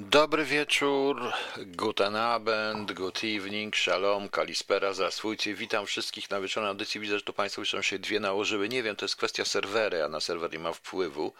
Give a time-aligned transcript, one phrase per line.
[0.00, 1.32] Dobry wieczór,
[1.66, 5.54] guten Abend, good evening, shalom, kalispera, zaswójcie.
[5.54, 7.00] Witam wszystkich na wieczornej audycji.
[7.00, 8.68] Widzę, że tu Państwo już się dwie nałożyły.
[8.68, 11.32] Nie wiem, to jest kwestia serwery, a na serwer nie ma wpływu.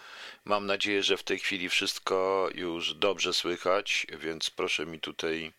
[0.45, 5.53] Mam nadzieję, że w tej chwili wszystko już dobrze słychać, więc proszę mi tutaj,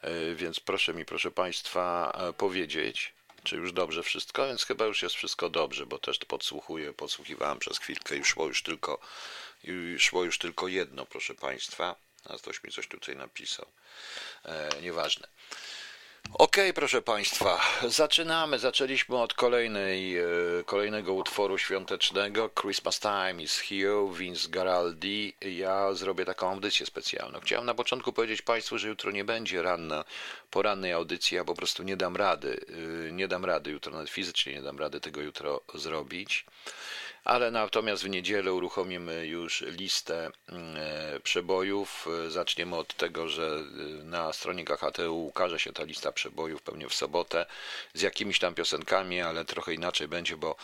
[0.00, 5.02] e, więc proszę mi, proszę Państwa, e, powiedzieć, czy już dobrze wszystko, więc chyba już
[5.02, 8.98] jest wszystko dobrze, bo też podsłuchuję, podsłuchiwałem przez chwilkę i szło już tylko,
[9.98, 12.05] szło już tylko jedno, proszę Państwa.
[12.28, 13.66] A ktoś mi coś tutaj napisał.
[14.44, 15.28] E, nieważne.
[16.34, 18.58] Okay, proszę Państwa, zaczynamy.
[18.58, 20.24] Zaczęliśmy od kolejnej, e,
[20.66, 22.50] kolejnego utworu świątecznego.
[22.60, 25.34] Christmas Time is Here, Vince Garaldi.
[25.40, 27.40] Ja zrobię taką audycję specjalną.
[27.40, 30.04] Chciałem na początku powiedzieć Państwu, że jutro nie będzie ranna,
[30.50, 31.36] porannej audycji.
[31.36, 32.60] Ja po prostu nie dam rady.
[33.08, 36.46] E, nie dam rady jutro, nawet fizycznie nie dam rady tego jutro zrobić
[37.26, 42.06] ale natomiast w niedzielę uruchomimy już listę mm, e, przebojów.
[42.26, 46.88] E, zaczniemy od tego, że e, na stronie KHTU ukaże się ta lista przebojów pewnie
[46.88, 47.46] w sobotę
[47.94, 50.56] z jakimiś tam piosenkami, ale trochę inaczej będzie, bo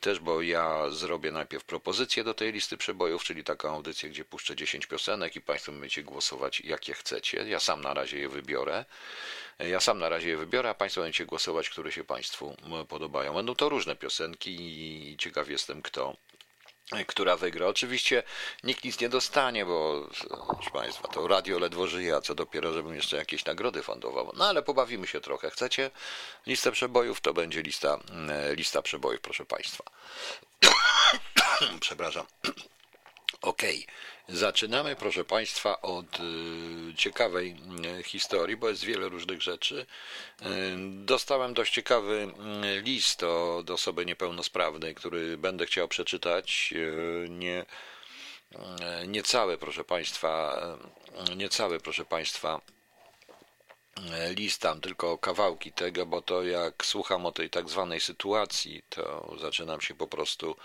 [0.00, 4.56] też, bo ja zrobię najpierw propozycję do tej listy przebojów, czyli taką audycję, gdzie puszczę
[4.56, 7.48] 10 piosenek i Państwo będziecie głosować jakie chcecie.
[7.48, 8.84] Ja sam na razie je wybiorę.
[9.68, 12.56] Ja sam na razie je wybiorę, a Państwo będziecie głosować, które się Państwu
[12.88, 13.34] podobają.
[13.34, 16.16] Będą to różne piosenki i ciekaw jestem, kto
[17.06, 17.66] która wygra.
[17.66, 18.22] Oczywiście
[18.64, 20.08] nikt nic nie dostanie, bo
[20.48, 24.32] proszę Państwa, to radio ledwo żyje, a co dopiero, żebym jeszcze jakieś nagrody fundował.
[24.36, 25.50] No ale pobawimy się trochę.
[25.50, 25.90] Chcecie
[26.46, 27.20] listę przebojów?
[27.20, 27.98] To będzie lista,
[28.56, 29.84] lista przebojów, proszę Państwa.
[31.80, 32.26] Przepraszam.
[33.42, 33.84] Okay.
[34.28, 37.56] Zaczynamy, proszę Państwa, od y, ciekawej
[38.00, 39.86] y, historii, bo jest wiele różnych rzeczy.
[40.42, 40.46] Y,
[41.04, 42.32] dostałem dość ciekawy
[42.82, 46.74] list od osoby niepełnosprawnej, który będę chciał przeczytać.
[47.28, 47.64] Nie,
[49.06, 50.62] nie całe, proszę Państwa,
[51.36, 52.60] nie całe, proszę Państwa,
[54.36, 59.36] list tam, tylko kawałki tego, bo to jak słucham o tej tak zwanej sytuacji, to
[59.40, 60.56] zaczynam się po prostu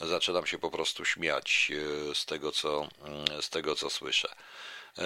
[0.00, 1.72] zaczynam się po prostu śmiać
[2.10, 4.34] e, z tego, co, mm, z tego, co słyszę.
[4.98, 5.04] E,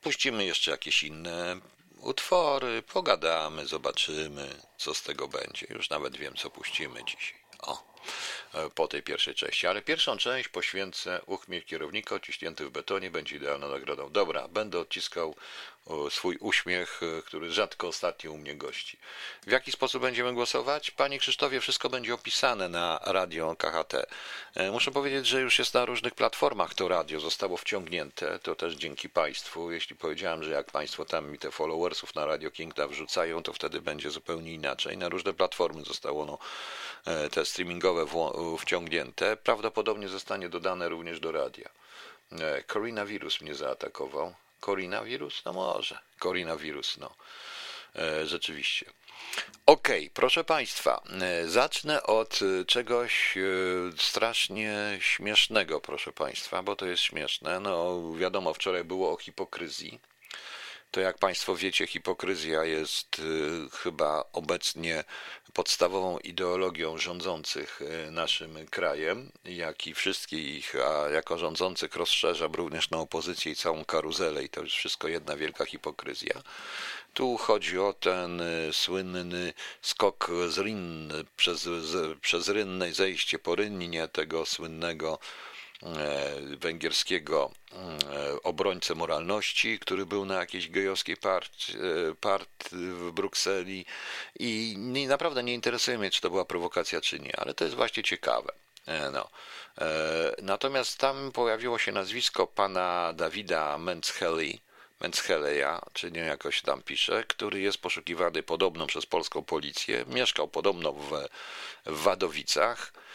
[0.00, 1.60] puścimy jeszcze jakieś inne
[2.00, 5.66] utwory, pogadamy, zobaczymy, co z tego będzie.
[5.70, 7.38] Już nawet wiem, co puścimy dzisiaj.
[7.58, 7.82] O,
[8.54, 9.66] e, po tej pierwszej części.
[9.66, 14.12] Ale pierwszą część poświęcę uchmiech kierownika odciśnięty w betonie, będzie idealną nagrodą.
[14.12, 15.34] Dobra, będę odciskał
[16.10, 18.98] swój uśmiech, e, który rzadko ostatnio u mnie gości.
[19.46, 20.90] W jaki sposób będziemy głosować?
[20.90, 23.94] Panie Krzysztofie, wszystko będzie opisane na radio KHT.
[24.54, 28.74] E, muszę powiedzieć, że już jest na różnych platformach to radio, zostało wciągnięte, to też
[28.74, 29.70] dzięki Państwu.
[29.70, 33.80] Jeśli powiedziałem, że jak Państwo tam mi te followersów na Radio Kingda wrzucają, to wtedy
[33.80, 34.96] będzie zupełnie inaczej.
[34.96, 36.38] Na różne platformy zostało no,
[37.04, 38.06] e, te streamingowe
[38.58, 39.36] wciągnięte.
[39.36, 41.68] Prawdopodobnie zostanie dodane również do radia.
[42.66, 44.34] Koronawirus mnie zaatakował.
[44.60, 45.44] Koronawirus?
[45.44, 45.98] No może.
[46.18, 47.14] Koronawirus, no.
[47.96, 48.86] E, rzeczywiście.
[49.66, 53.42] Okay, proszę Państwa, e, zacznę od e, czegoś e,
[53.98, 57.60] strasznie śmiesznego, proszę Państwa, bo to jest śmieszne.
[57.60, 60.00] No, wiadomo, wczoraj było o hipokryzji
[60.90, 63.22] to jak Państwo wiecie, hipokryzja jest y,
[63.72, 65.04] chyba obecnie
[65.52, 72.98] podstawową ideologią rządzących y, naszym krajem, jak i wszystkich, a jako rządzących rozszerzam również na
[72.98, 76.42] opozycję i całą karuzelę i to jest wszystko jedna wielka hipokryzja.
[77.14, 82.50] Tu chodzi o ten y, słynny skok z Ryn, przez, z, przez
[82.90, 85.18] zejście po Rynnie tego słynnego
[86.60, 91.52] węgierskiego e, obrońcę moralności, który był na jakiejś gejowskiej part,
[92.10, 93.84] e, part w Brukseli
[94.38, 94.76] i
[95.08, 98.52] naprawdę nie interesuje mnie, czy to była prowokacja, czy nie, ale to jest właśnie ciekawe.
[99.12, 99.28] No.
[100.42, 103.78] Natomiast tam pojawiło się nazwisko pana Dawida
[105.00, 110.04] Menscheleja, czy nie jakoś tam pisze, który jest poszukiwany podobno przez polską policję.
[110.08, 111.28] Mieszkał podobno w,
[111.86, 113.07] Wadowicach E,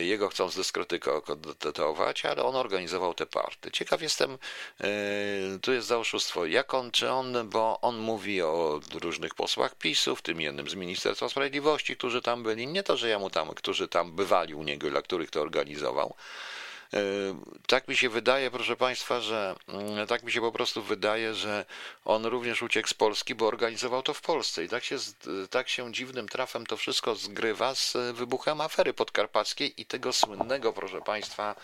[0.00, 3.70] jego chcą zdyskredytować, ale on organizował te party.
[3.70, 4.38] Ciekaw jestem,
[4.80, 4.86] e,
[5.62, 10.16] tu jest za oszustwo, jak on, czy on, bo on mówi o różnych posłach PiSu,
[10.16, 13.48] w tym jednym z Ministerstwa Sprawiedliwości, którzy tam byli, nie to, że ja mu tam,
[13.48, 16.61] którzy tam bywali u niego, dla których to organizował, E,
[17.66, 21.64] tak mi się wydaje, proszę Państwa, że mm, tak mi się po prostu wydaje, że
[22.04, 24.64] on również uciekł z Polski, bo organizował to w Polsce.
[24.64, 24.96] I tak się,
[25.50, 31.00] tak się dziwnym trafem to wszystko zgrywa z wybuchem afery podkarpackiej i tego słynnego, proszę
[31.00, 31.56] Państwa,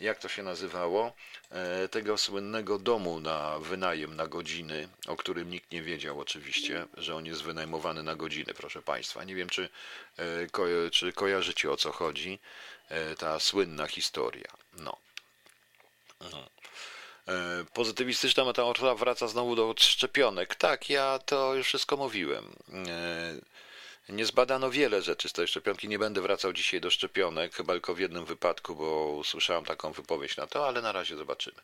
[0.00, 1.12] jak to się nazywało,
[1.50, 7.14] e, tego słynnego domu na wynajem na godziny, o którym nikt nie wiedział oczywiście, że
[7.14, 9.24] on jest wynajmowany na godziny, proszę Państwa.
[9.24, 9.68] Nie wiem, czy,
[10.18, 12.38] e, czy kojarzycie o co chodzi.
[12.88, 14.48] E, ta słynna historia.
[14.72, 14.96] No.
[17.72, 20.54] Pozytywistyczna metamorfoza wraca znowu do szczepionek.
[20.54, 22.56] Tak, ja to już wszystko mówiłem.
[24.08, 25.88] Nie zbadano wiele rzeczy z tej szczepionki.
[25.88, 30.36] Nie będę wracał dzisiaj do szczepionek, chyba tylko w jednym wypadku, bo usłyszałem taką wypowiedź
[30.36, 31.60] na to, ale na razie zobaczymy.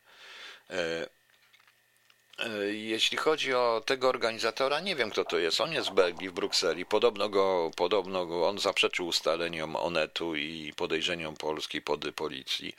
[2.38, 5.60] E, jeśli chodzi o tego organizatora, nie wiem kto to jest.
[5.60, 6.86] On jest w Belgii, w Brukseli.
[6.86, 12.74] Podobno go, podobno go on zaprzeczył ustaleniom Onetu i podejrzeniom polskiej pody policji.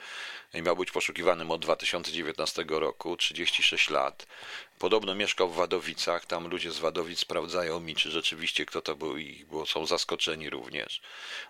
[0.54, 4.26] I miał być poszukiwanym od 2019 roku, 36 lat.
[4.78, 9.18] Podobno mieszkał w Wadowicach, tam ludzie z Wadowic sprawdzają mi, czy rzeczywiście kto to był
[9.18, 11.00] i bo są zaskoczeni również.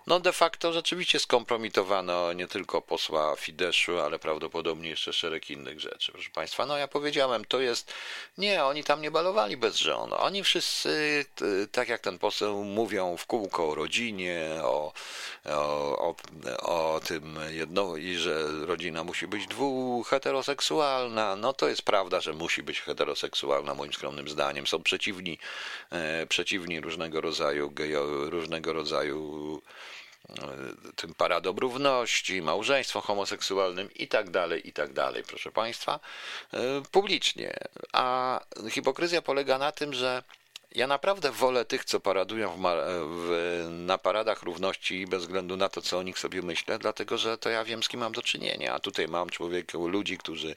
[0.07, 6.13] No de facto rzeczywiście skompromitowano nie tylko posła Fideszu, ale prawdopodobnie jeszcze szereg innych rzeczy.
[6.13, 7.95] Proszę Państwa, no ja powiedziałem, to jest,
[8.39, 10.13] nie, oni tam nie balowali bez żon.
[10.13, 11.25] Oni wszyscy,
[11.73, 14.93] tak jak ten poseł, mówią w kółko o rodzinie, o,
[15.45, 16.15] o,
[16.63, 21.37] o, o tym jedno, i że rodzina musi być dwuheteroseksualna.
[21.37, 24.67] No to jest prawda, że musi być heteroseksualna heteroseksualna, moim skromnym zdaniem.
[24.67, 25.39] Są przeciwni,
[25.91, 29.63] e, przeciwni różnego rodzaju gejo, różnego rodzaju
[30.29, 30.35] e,
[30.97, 36.01] tym paradom równości, małżeństwom homoseksualnym i tak dalej, i tak dalej, proszę Państwa,
[36.53, 37.55] e, publicznie.
[37.93, 40.23] A hipokryzja polega na tym, że
[40.75, 42.61] ja naprawdę wolę tych, co paradują w,
[43.07, 47.39] w, na paradach równości bez względu na to, co o nich sobie myślę, dlatego że
[47.39, 48.75] to ja wiem, z kim mam do czynienia.
[48.75, 50.57] A tutaj mam człowieka, ludzi, którzy,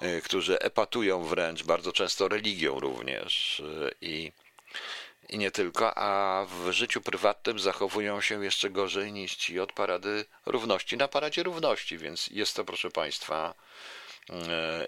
[0.00, 4.32] e, którzy epatują wręcz, bardzo często religią również e, i,
[5.28, 10.24] i nie tylko, a w życiu prywatnym zachowują się jeszcze gorzej niż ci od parady
[10.46, 13.54] równości na paradzie równości, więc jest to, proszę Państwa,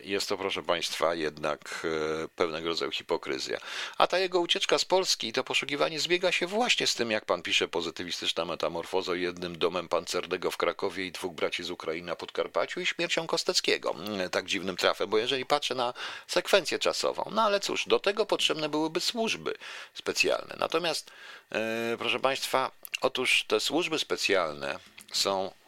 [0.01, 1.87] jest to, proszę Państwa, jednak
[2.25, 3.59] e, pewnego rodzaju hipokryzja.
[3.99, 7.43] A ta jego ucieczka z Polski, to poszukiwanie zbiega się właśnie z tym, jak pan
[7.43, 12.81] pisze, pozytywistyczna metamorfoza jednym domem pancernego w Krakowie i dwóch braci z Ukrainy na Podkarpaciu
[12.81, 13.95] i śmiercią Kosteckiego.
[13.95, 15.95] Mm, tak dziwnym trafem, bo jeżeli patrzę na
[16.27, 19.55] sekwencję czasową, no ale cóż, do tego potrzebne byłyby służby
[19.95, 20.57] specjalne.
[20.59, 21.11] Natomiast,
[21.53, 22.71] e, proszę Państwa,
[23.01, 24.79] otóż te służby specjalne
[25.13, 25.51] są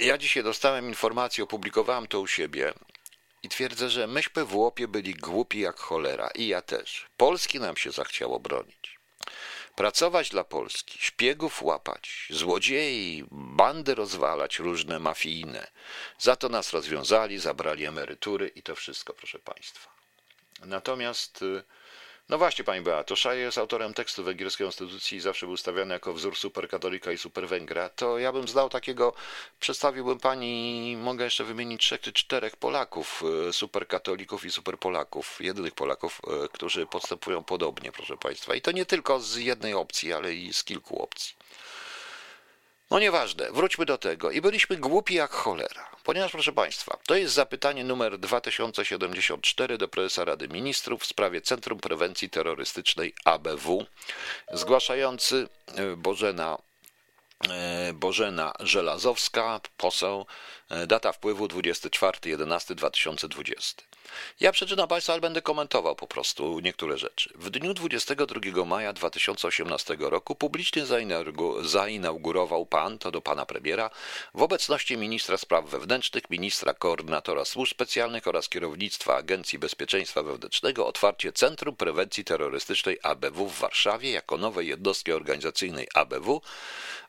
[0.00, 2.72] ja dzisiaj dostałem informację, opublikowałem to u siebie
[3.42, 7.06] i twierdzę, że myśmy w łopie byli głupi jak cholera i ja też.
[7.16, 8.98] Polski nam się zachciało bronić.
[9.76, 15.66] Pracować dla Polski, szpiegów łapać, złodziei, bandy rozwalać, różne mafijne.
[16.18, 19.90] Za to nas rozwiązali, zabrali emerytury i to wszystko, proszę Państwa.
[20.64, 21.62] Natomiast y,
[22.28, 26.12] no właśnie, pani Beato, Szaje jest autorem tekstu węgierskiej konstytucji i zawsze był stawiany jako
[26.12, 27.88] wzór superkatolika i superwęgra.
[27.88, 29.14] To ja bym zdał takiego,
[29.60, 36.20] przedstawiłbym pani, mogę jeszcze wymienić trzech czy czterech Polaków, e, superkatolików i superpolaków, jedynych Polaków,
[36.44, 38.54] e, którzy postępują podobnie, proszę państwa.
[38.54, 41.34] I to nie tylko z jednej opcji, ale i z kilku opcji.
[42.90, 44.30] No nieważne, wróćmy do tego.
[44.30, 45.88] I byliśmy głupi jak cholera.
[46.04, 51.80] Ponieważ, proszę Państwa, to jest zapytanie numer 2074 do prezesa Rady Ministrów w sprawie Centrum
[51.80, 53.86] Prewencji Terrorystycznej ABW,
[54.52, 56.58] zgłaszający e, Bożena
[57.48, 60.26] e, Bożena Żelazowska, poseł,
[60.70, 63.87] e, data wpływu 24.11.2020.
[64.40, 67.30] Ja przeczytam Państwu, ale będę komentował po prostu niektóre rzeczy.
[67.34, 70.82] W dniu 22 maja 2018 roku publicznie
[71.60, 73.90] zainaugurował Pan, to do Pana Premiera,
[74.34, 81.32] w obecności ministra spraw wewnętrznych, ministra koordynatora służb specjalnych oraz kierownictwa Agencji Bezpieczeństwa Wewnętrznego otwarcie
[81.32, 86.42] Centrum Prewencji Terrorystycznej ABW w Warszawie jako nowej jednostki organizacyjnej ABW.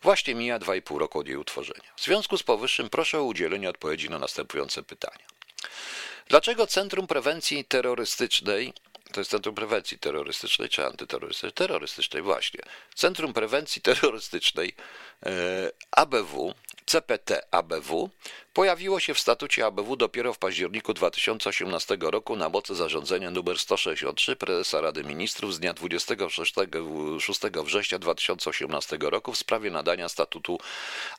[0.01, 1.89] Właśnie mija 2,5 roku od jej utworzenia.
[1.95, 5.25] W związku z powyższym proszę o udzielenie odpowiedzi na następujące pytania.
[6.29, 8.74] Dlaczego Centrum Prewencji Terrorystycznej,
[9.12, 11.51] to jest Centrum Prewencji Terrorystycznej czy Antyterrorystycznej?
[11.51, 12.59] Terrorystycznej, właśnie.
[12.95, 14.75] Centrum Prewencji Terrorystycznej
[15.25, 15.31] e,
[15.91, 16.53] ABW,
[16.86, 18.09] CPT ABW,
[18.53, 24.36] pojawiło się w statucie ABW dopiero w październiku 2018 roku na mocy zarządzenia nr 163
[24.36, 26.53] prezesa Rady Ministrów z dnia 26
[27.65, 30.59] września 2018 roku w sprawie nadania statutu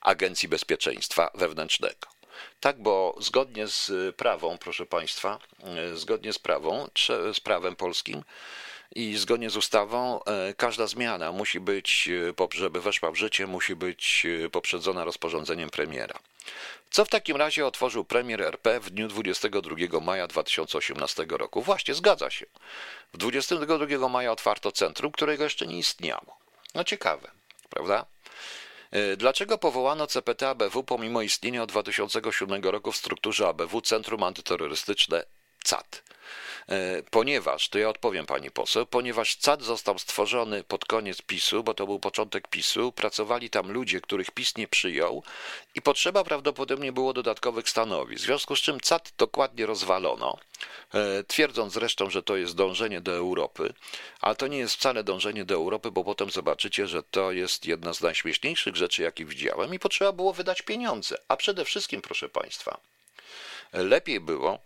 [0.00, 2.19] Agencji Bezpieczeństwa Wewnętrznego.
[2.60, 6.88] Tak, bo zgodnie z prawą, proszę Państwa, e, zgodnie z prawą,
[7.32, 8.22] z prawem polskim
[8.94, 12.08] i zgodnie z ustawą, e, każda zmiana musi być,
[12.48, 16.18] e, żeby weszła w życie, musi być poprzedzona rozporządzeniem premiera.
[16.90, 21.62] Co w takim razie otworzył premier RP w dniu 22 maja 2018 roku?
[21.62, 22.46] Właśnie, zgadza się.
[23.12, 26.38] W 22 maja otwarto centrum, którego jeszcze nie istniało.
[26.74, 27.30] No ciekawe,
[27.70, 28.06] prawda?
[28.90, 35.24] E, dlaczego powołano CPT ABW pomimo istnienia od 2007 roku w strukturze ABW Centrum Antyterrorystyczne
[35.64, 36.02] CAT?
[36.68, 41.74] E, ponieważ, to ja odpowiem pani poseł, ponieważ CAD został stworzony pod koniec PiSu, bo
[41.74, 45.22] to był początek PiSu, pracowali tam ludzie, których PiS nie przyjął
[45.74, 48.22] i potrzeba prawdopodobnie było dodatkowych stanowisk.
[48.22, 50.38] W związku z czym CAD dokładnie rozwalono,
[50.94, 53.74] e, twierdząc zresztą, że to jest dążenie do Europy,
[54.20, 57.94] ale to nie jest wcale dążenie do Europy, bo potem zobaczycie, że to jest jedna
[57.94, 61.16] z najśmieszniejszych rzeczy, jakie widziałem i potrzeba było wydać pieniądze.
[61.28, 62.80] A przede wszystkim, proszę państwa,
[63.72, 64.58] lepiej było,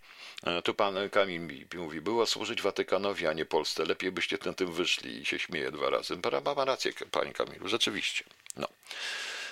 [0.65, 3.85] tu pan Kamil mi mówi, było służyć Watykanowi, a nie Polsce.
[3.85, 6.17] Lepiej byście na tym wyszli i się śmieje dwa razy.
[6.57, 8.25] Ma rację, panie Kamilu, rzeczywiście.
[8.57, 8.69] No.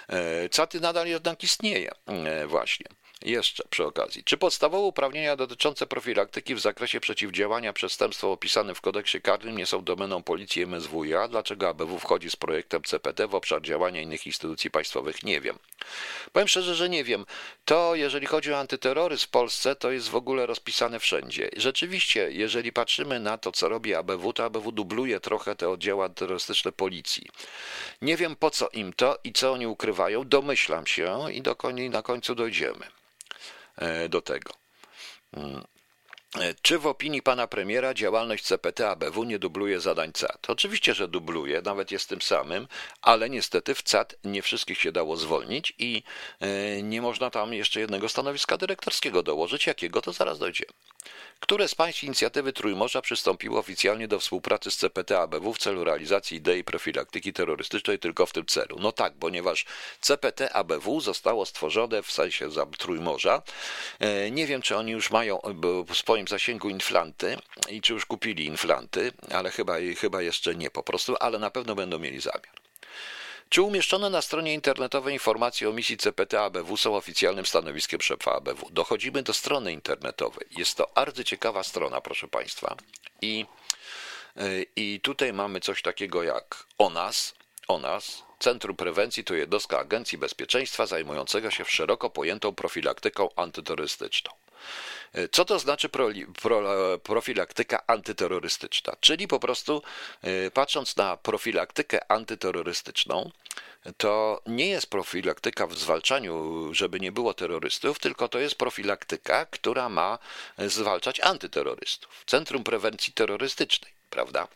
[0.09, 2.87] E, Caty nadal jednak istnieje, e, właśnie.
[3.25, 9.21] Jeszcze przy okazji, czy podstawowe uprawnienia dotyczące profilaktyki w zakresie przeciwdziałania przestępstwom opisanym w kodeksie
[9.21, 11.29] karnym nie są domeną policji MSWiA?
[11.29, 15.23] Dlaczego ABW wchodzi z projektem CPT w obszar działania innych instytucji państwowych?
[15.23, 15.59] Nie wiem.
[16.33, 17.27] Powiem szczerze, że nie wiem.
[17.65, 21.51] To, jeżeli chodzi o antyterroryzm w Polsce, to jest w ogóle rozpisane wszędzie.
[21.57, 26.73] Rzeczywiście, jeżeli patrzymy na to, co robi ABW, to ABW dubluje trochę te oddziały antyterrorystyczne
[26.73, 27.27] policji.
[28.03, 30.29] Nie wiem, po co im to i co oni ukrywają.
[30.29, 31.57] Domyślam się i do
[31.91, 32.87] na końcu dojdziemy.
[33.77, 34.53] E, do tego.
[36.41, 40.51] E, czy w opinii pana premiera działalność CPT ABW nie dubluje zadań CAT?
[40.51, 42.69] Oczywiście, że dubluje, nawet jest tym samym,
[43.03, 46.03] ale niestety w CAT nie wszystkich się dało zwolnić i
[46.41, 49.67] e, nie można tam jeszcze jednego stanowiska dyrektorskiego dołożyć.
[49.67, 50.73] Jakiego to zaraz dojdziemy.
[51.43, 56.37] Które z państw inicjatywy Trójmorza przystąpiło oficjalnie do współpracy z CPT ABW w celu realizacji
[56.37, 58.77] idei profilaktyki terrorystycznej tylko w tym celu?
[58.81, 59.65] No tak, ponieważ
[60.01, 63.43] CPT ABW zostało stworzone w sensie za Trójmorza.
[64.01, 65.41] E, nie wiem, czy oni już mają
[65.89, 67.37] w swoim zasięgu inflanty
[67.69, 71.75] i czy już kupili inflanty, ale chyba, chyba jeszcze nie po prostu, ale na pewno
[71.75, 72.63] będą mieli zamiar.
[73.53, 78.71] Czy umieszczone na stronie internetowej informacje o misji CPT ABW są oficjalnym stanowiskiem szefa ABW?
[78.71, 80.47] Dochodzimy do strony internetowej.
[80.51, 82.77] Jest to bardzo ciekawa strona, proszę Państwa.
[83.23, 83.47] I,
[84.41, 87.35] y, i tutaj mamy coś takiego jak o nas,
[87.69, 94.33] o nas, Centrum Prewencji to jednostka Agencji Bezpieczeństwa zajmującego się szeroko pojętą profilaktyką antyterrorystyczną.
[95.33, 96.09] Co to znaczy pro,
[96.43, 96.63] pro,
[96.99, 98.97] profilaktyka antyterrorystyczna?
[99.01, 99.83] Czyli po prostu
[100.25, 103.31] y, patrząc na profilaktykę antyterrorystyczną,
[103.97, 109.89] to nie jest profilaktyka w zwalczaniu, żeby nie było terrorystów, tylko to jest profilaktyka, która
[109.89, 110.19] ma
[110.59, 112.25] zwalczać antyterrorystów.
[112.27, 114.49] Centrum Prewencji Terrorystycznej, prawda?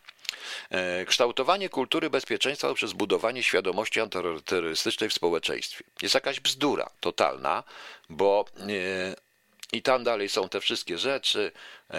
[0.70, 5.84] E, kształtowanie kultury bezpieczeństwa przez budowanie świadomości antyterrorystycznej w społeczeństwie.
[6.02, 7.62] Jest jakaś bzdura totalna,
[8.08, 9.25] bo e,
[9.73, 11.52] i tam dalej są te wszystkie rzeczy,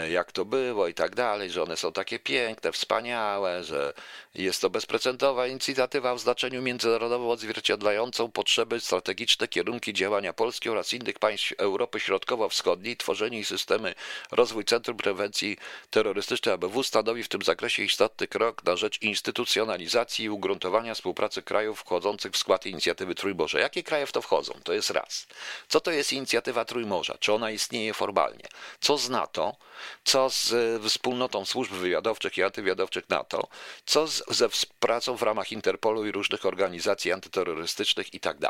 [0.09, 3.93] jak to było i tak dalej, że one są takie piękne, wspaniałe, że
[4.35, 11.19] jest to bezprecedensowa inicjatywa w znaczeniu międzynarodowym odzwierciedlającą potrzeby strategiczne, kierunki działania Polski oraz innych
[11.19, 13.95] państw Europy Środkowo-Wschodniej, tworzenie i systemy
[14.31, 15.57] rozwój Centrum Prewencji
[15.89, 21.79] Terrorystycznej ABW stanowi w tym zakresie istotny krok na rzecz instytucjonalizacji i ugruntowania współpracy krajów
[21.79, 23.59] wchodzących w skład inicjatywy Trójmorza.
[23.59, 24.53] Jakie kraje w to wchodzą?
[24.63, 25.27] To jest raz.
[25.67, 27.17] Co to jest inicjatywa Trójmorza?
[27.19, 28.45] Czy ona istnieje formalnie?
[28.79, 29.55] Co z NATO?
[30.03, 33.47] Co z e, wspólnotą służb wywiadowczych i antywywiadowczych NATO,
[33.85, 38.49] co z, ze współpracą w ramach Interpolu i różnych organizacji antyterrorystycznych itd.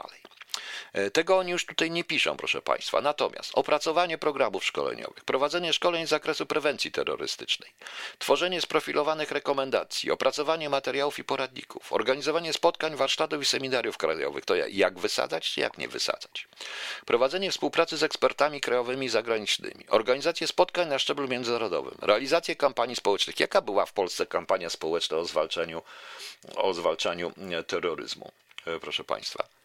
[0.93, 3.01] E, tego oni już tutaj nie piszą, proszę Państwa.
[3.01, 7.71] Natomiast opracowanie programów szkoleniowych, prowadzenie szkoleń z zakresu prewencji terrorystycznej,
[8.19, 14.99] tworzenie sprofilowanych rekomendacji, opracowanie materiałów i poradników, organizowanie spotkań, warsztatów i seminariów krajowych, to jak
[14.99, 16.47] wysadzać, jak nie wysadzać,
[17.05, 23.39] prowadzenie współpracy z ekspertami krajowymi i zagranicznymi, organizację spotkań na szczeblu międzynarodowym, realizację kampanii społecznych.
[23.39, 25.81] Jaka była w Polsce kampania społeczna o zwalczaniu,
[26.55, 27.31] o zwalczaniu
[27.67, 28.31] terroryzmu,
[28.65, 29.56] e, proszę Państwa?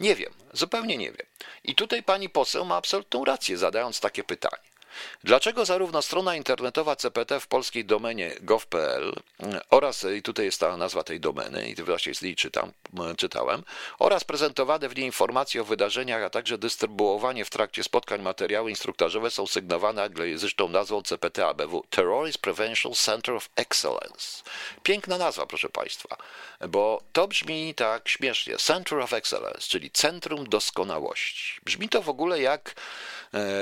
[0.00, 1.26] Nie wiem, zupełnie nie wiem.
[1.64, 4.75] I tutaj pani poseł ma absolutną rację, zadając takie pytanie.
[5.24, 9.12] Dlaczego zarówno strona internetowa CPT w polskiej domenie gov.pl
[9.70, 12.72] oraz, i tutaj jest ta nazwa tej domeny, i właśnie z niej czytam,
[13.16, 13.62] czytałem,
[13.98, 19.30] oraz prezentowane w niej informacje o wydarzeniach, a także dystrybuowanie w trakcie spotkań materiały instruktażowe
[19.30, 24.42] są sygnowane anglojęzyczną nazwą CPT ABW Terrorist Prevention Center of Excellence.
[24.82, 26.16] Piękna nazwa, proszę Państwa,
[26.68, 28.56] bo to brzmi tak śmiesznie.
[28.56, 31.60] Center of Excellence, czyli Centrum Doskonałości.
[31.64, 32.74] Brzmi to w ogóle jak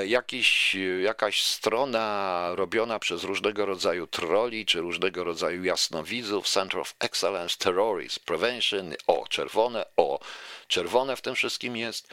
[0.05, 7.57] jakiś, jakaś strona robiona przez różnego rodzaju troli czy różnego rodzaju jasnowidzów, Center of Excellence
[7.57, 10.19] Terrorism Prevention, o czerwone, o
[10.67, 12.07] czerwone w tym wszystkim jest,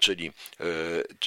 [0.00, 0.64] czyli e,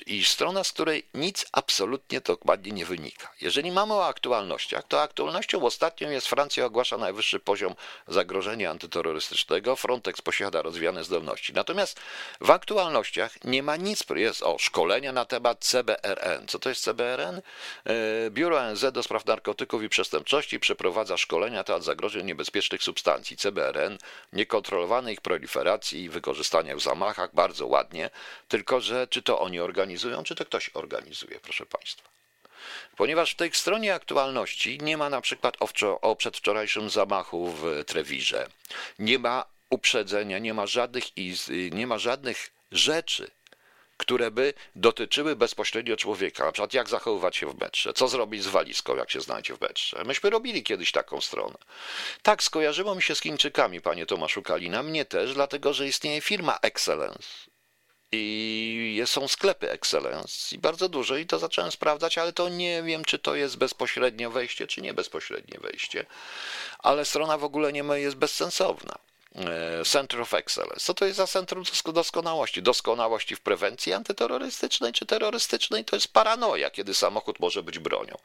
[0.05, 3.31] i strona, z której nic absolutnie dokładnie nie wynika.
[3.41, 7.75] Jeżeli mamy o aktualnościach, to aktualnością ostatnią jest Francja ogłasza najwyższy poziom
[8.07, 11.53] zagrożenia antyterrorystycznego, Frontex posiada rozwijane zdolności.
[11.53, 11.99] Natomiast
[12.41, 16.47] w aktualnościach nie ma nic, jest o szkolenia na temat CBRN.
[16.47, 17.41] Co to jest CBRN?
[18.29, 23.37] Biuro ONZ do spraw narkotyków i przestępczości przeprowadza szkolenia temat zagrożeń niebezpiecznych substancji.
[23.37, 23.97] CBRN,
[24.33, 28.09] niekontrolowanej ich proliferacji i wykorzystania w zamachach, bardzo ładnie,
[28.47, 32.09] tylko że czy to oni organizują, czy to ktoś organizuje, proszę Państwa.
[32.97, 38.47] Ponieważ w tej stronie aktualności nie ma na przykład o, o przedwczorajszym zamachu w Trewirze,
[38.99, 41.03] nie ma uprzedzenia, nie ma żadnych,
[41.71, 43.31] nie ma żadnych rzeczy,
[43.99, 46.45] które by dotyczyły bezpośrednio człowieka.
[46.45, 49.61] Na przykład jak zachowywać się w metrze, co zrobić z walizką, jak się znajdzie w
[49.61, 50.03] metrze.
[50.05, 51.57] Myśmy robili kiedyś taką stronę.
[52.21, 56.57] Tak, skojarzyło mi się z Chińczykami, panie Tomaszu Kalina, mnie też, dlatego że istnieje firma
[56.61, 57.27] Excellence.
[58.11, 63.05] I są sklepy Excellence i bardzo dużo i to zacząłem sprawdzać, ale to nie wiem,
[63.05, 66.05] czy to jest bezpośrednie wejście, czy nie bezpośrednie wejście.
[66.79, 69.08] Ale strona w ogóle nie jest bezsensowna.
[69.35, 70.79] E, Center of Excellence.
[70.79, 72.61] Co to jest za centrum doskonałości?
[72.61, 78.15] Doskonałości w prewencji antyterrorystycznej czy terrorystycznej to jest paranoja, kiedy samochód może być bronią.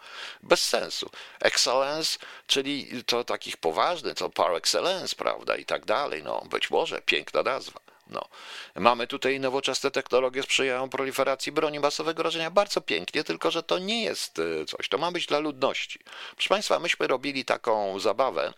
[0.42, 1.10] Bez sensu.
[1.40, 6.22] Excellence, czyli to takich poważnych, to par excellence, prawda, i tak dalej.
[6.22, 7.80] No, być może piękna nazwa.
[8.06, 8.28] No.
[8.74, 12.50] Mamy tutaj nowoczesne technologie sprzyjają proliferacji broni masowego rażenia.
[12.50, 14.88] Bardzo pięknie, tylko że to nie jest e, coś.
[14.88, 15.98] To ma być dla ludności.
[16.34, 18.52] Proszę Państwa, myśmy robili taką zabawę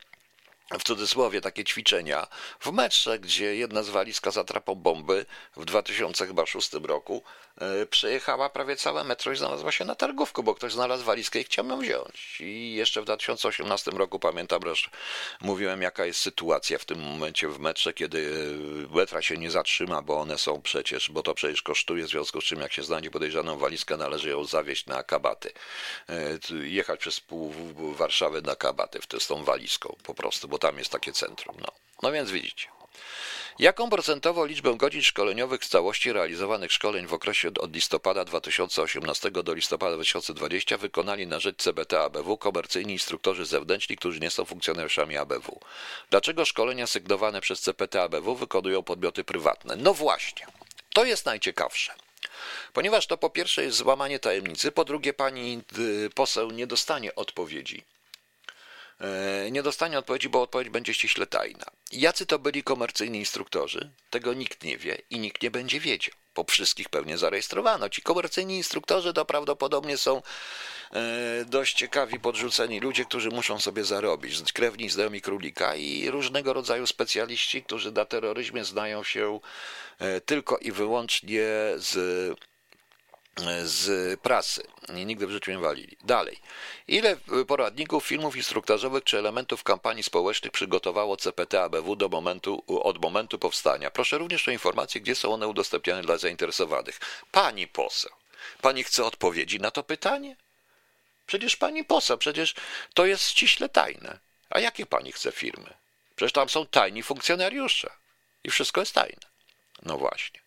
[0.70, 2.26] w cudzysłowie takie ćwiczenia.
[2.61, 7.23] W metrze, gdzie jedna z walizka z atrapą bomby w 2006 roku
[7.91, 11.67] przejechała prawie całe metro i znalazła się na targówku, bo ktoś znalazł walizkę i chciał
[11.67, 12.41] ją wziąć.
[12.41, 14.91] I jeszcze w 2018 roku pamiętam, że
[15.41, 18.33] mówiłem, jaka jest sytuacja w tym momencie w metrze, kiedy
[18.93, 22.41] e, metra się nie zatrzyma, bo one są przecież, bo to przecież kosztuje, w związku
[22.41, 25.53] z czym jak się znajdzie podejrzaną walizkę, należy ją zawieźć na kabaty.
[26.09, 30.93] E, jechać przez pół Warszawy na kabaty z tą walizką po prostu, bo tam jest
[30.93, 31.57] takie centrum.
[31.61, 31.69] No,
[32.03, 32.75] no więc widzicie.
[33.59, 39.55] Jaką procentową liczbę godzin szkoleniowych z całości realizowanych szkoleń w okresie od listopada 2018 do
[39.55, 45.61] listopada 2020 wykonali na rzecz CBT ABW komercyjni instruktorzy zewnętrzni, którzy nie są funkcjonariuszami ABW?
[46.11, 49.77] Dlaczego szkolenia sygnowane przez CPT ABW wykonują podmioty prywatne?
[49.77, 50.47] No właśnie,
[50.95, 51.95] to jest najciekawsze.
[52.73, 57.85] Ponieważ to po pierwsze jest złamanie tajemnicy, po drugie pani y, poseł nie dostanie odpowiedzi
[59.50, 61.64] nie dostanie odpowiedzi, bo odpowiedź będzie ściśle tajna.
[61.92, 63.90] Jacy to byli komercyjni instruktorzy?
[64.11, 67.88] Tego nikt nie wie i nikt nie będzie wiedział, bo wszystkich pewnie zarejestrowano.
[67.88, 70.23] Ci komercyjni instruktorzy to prawdopodobnie są
[70.92, 74.53] e, dość ciekawi, podrzuceni ludzie, którzy muszą sobie zarobić.
[74.53, 79.40] Krewni, znajomi królika i różnego rodzaju specjaliści, którzy na terroryzmie znają się
[79.99, 81.97] e, tylko i wyłącznie z
[83.64, 84.62] z prasy.
[84.88, 85.96] Nigdy w życiu nie walili.
[86.05, 86.38] Dalej.
[86.88, 93.38] Ile poradników, filmów instruktażowych czy elementów kampanii społecznych przygotowało CPT ABW do momentu, od momentu
[93.38, 93.90] powstania?
[93.90, 97.01] Proszę również o informację, gdzie są one udostępniane dla zainteresowanych.
[97.33, 98.12] Pani poseł,
[98.61, 100.37] pani chce odpowiedzi na to pytanie?
[101.27, 102.55] Przecież pani poseł, przecież
[102.94, 104.18] to jest ściśle tajne.
[104.51, 105.75] A jakie pani chce firmy?
[106.16, 107.90] Przecież tam są tajni funkcjonariusze.
[108.44, 109.27] I wszystko jest tajne.
[109.83, 110.40] No właśnie.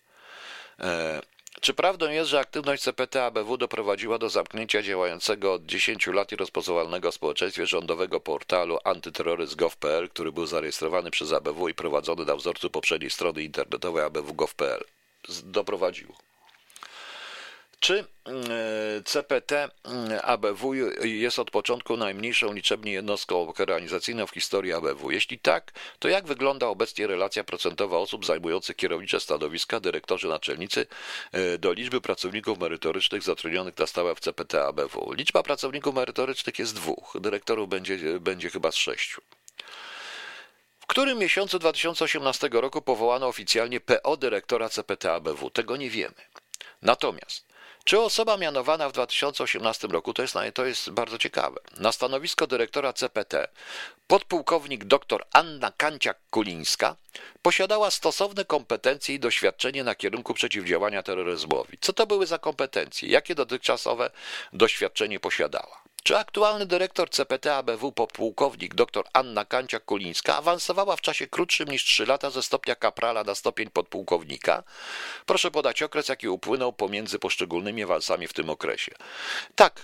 [0.79, 1.21] E
[1.61, 6.35] czy prawdą jest, że aktywność CPT ABW doprowadziła do zamknięcia działającego od 10 lat i
[6.35, 12.69] rozpoznawalnego w społeczeństwie rządowego portalu antyterroryzm.gov.pl, który był zarejestrowany przez ABW i prowadzony na wzorcu
[12.69, 14.83] poprzedniej strony internetowej abw.gov.pl?
[15.43, 16.28] Doprowadziło.
[17.79, 18.43] Czy mm,
[18.97, 25.11] e, CPT mm, ABW jest od początku najmniejszą liczebnie jednostką organizacyjną w historii ABW?
[25.11, 30.87] Jeśli tak, to jak wygląda obecnie relacja procentowa osób zajmujących kierownicze stanowiska, dyrektorzy naczelnicy
[31.31, 35.13] e, do liczby pracowników merytorycznych zatrudnionych na stałe w CPT ABW?
[35.13, 39.21] Liczba pracowników merytorycznych jest dwóch, dyrektorów będzie, będzie chyba z sześciu.
[40.79, 45.49] W którym miesiącu 2018 roku powołano oficjalnie PO dyrektora CPT ABW?
[45.49, 46.15] Tego nie wiemy.
[46.81, 47.49] Natomiast
[47.83, 52.93] czy osoba mianowana w 2018 roku, to jest, to jest bardzo ciekawe, na stanowisko dyrektora
[52.93, 53.47] CPT,
[54.07, 56.95] podpułkownik dr Anna Kanciak-Kulińska,
[57.41, 61.77] posiadała stosowne kompetencje i doświadczenie na kierunku przeciwdziałania terroryzmowi.
[61.81, 63.09] Co to były za kompetencje?
[63.09, 64.11] Jakie dotychczasowe
[64.53, 65.88] doświadczenie posiadała?
[66.09, 72.05] Czy aktualny dyrektor CPT ABW podpułkownik dr Anna Kanciak-Kulińska awansowała w czasie krótszym niż 3
[72.05, 74.63] lata ze stopnia kaprala na stopień podpułkownika?
[75.25, 78.91] Proszę podać okres, jaki upłynął pomiędzy poszczególnymi awansami w tym okresie.
[79.55, 79.81] Tak,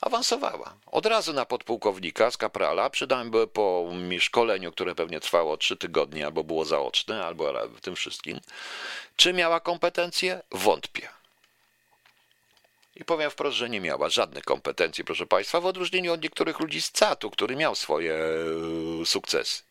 [0.00, 0.74] awansowała.
[0.86, 6.26] Od razu na podpułkownika z kaprala, przydałem były po szkoleniu, które pewnie trwało 3 tygodnie,
[6.26, 8.40] albo było zaoczne, albo w tym wszystkim.
[9.16, 10.42] Czy miała kompetencje?
[10.50, 11.15] Wątpię.
[12.96, 16.82] I powiem wprost, że nie miała żadnych kompetencji, proszę Państwa, w odróżnieniu od niektórych ludzi
[16.82, 19.62] z CAT-u, który miał swoje e, sukcesy.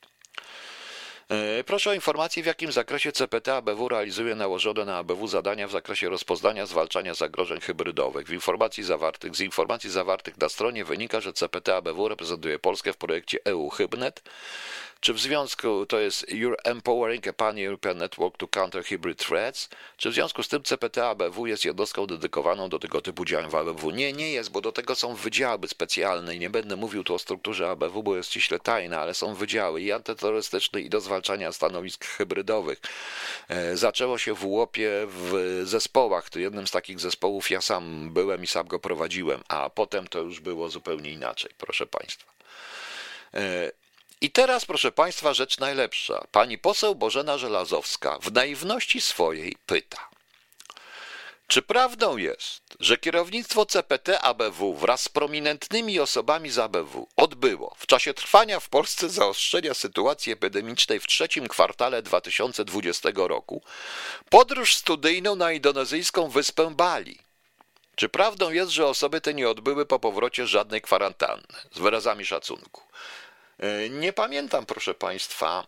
[1.30, 5.72] E, proszę o informację, w jakim zakresie CPT ABW realizuje nałożone na ABW zadania w
[5.72, 8.28] zakresie rozpoznania, zwalczania zagrożeń hybrydowych.
[8.28, 12.98] W informacji zawartych, z informacji zawartych na stronie wynika, że CPT ABW reprezentuje Polskę w
[12.98, 14.24] projekcie EU Hybnet.
[15.00, 19.70] Czy w związku to jest You're Empowering a Pan-European Network to Counter Hybrid Threats?
[19.98, 23.56] Czy w związku z tym CPT ABW jest jednostką dedykowaną do tego typu działań w
[23.56, 23.92] ABW?
[23.92, 27.20] Nie, nie jest, bo do tego są wydziały specjalne i nie będę mówił tu o
[27.20, 32.06] strukturze ABW, bo jest ściśle tajna, ale są wydziały i antyterrorystyczne i do zwalczania stanowisk
[32.06, 32.82] hybrydowych.
[33.48, 36.30] E, zaczęło się w łopie w zespołach.
[36.36, 40.40] Jednym z takich zespołów ja sam byłem i sam go prowadziłem, a potem to już
[40.40, 42.32] było zupełnie inaczej, proszę Państwa.
[43.34, 43.72] E,
[44.22, 46.28] i teraz, proszę Państwa, rzecz najlepsza.
[46.32, 50.15] Pani poseł Bożena Żelazowska w naiwności swojej pyta.
[51.48, 57.88] Czy prawdą jest, że kierownictwo CPT ABW wraz z prominentnymi osobami z ABW odbyło w
[57.88, 63.62] czasie trwania w Polsce zaostrzenia sytuacji epidemicznej w trzecim kwartale 2020 roku
[64.30, 67.20] podróż studyjną na indonezyjską wyspę Bali?
[67.96, 71.48] Czy prawdą jest, że osoby te nie odbyły po powrocie żadnej kwarantanny?
[71.72, 72.82] Z wyrazami szacunku.
[73.60, 75.68] E, nie pamiętam, proszę Państwa,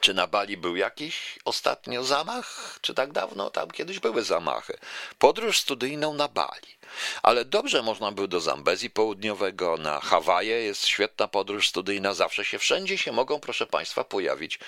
[0.00, 2.78] czy na Bali był jakiś ostatnio zamach?
[2.80, 4.78] Czy tak dawno tam kiedyś były zamachy?
[5.18, 6.76] Podróż studyjną na Bali.
[7.22, 12.14] Ale dobrze można by do Zambezji Południowego, na Hawaje jest świetna podróż studyjna.
[12.14, 14.58] Zawsze się, wszędzie się mogą, proszę Państwa, pojawić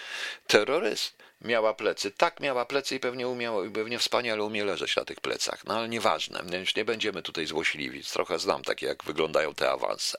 [0.46, 1.16] terroryst.
[1.40, 5.20] Miała plecy, tak miała plecy i pewnie umiała, i pewnie wspaniale umie leżeć na tych
[5.20, 5.64] plecach.
[5.64, 8.04] No ale nieważne, już nie będziemy tutaj złośliwi.
[8.04, 10.18] Trochę znam takie, jak wyglądają te awanse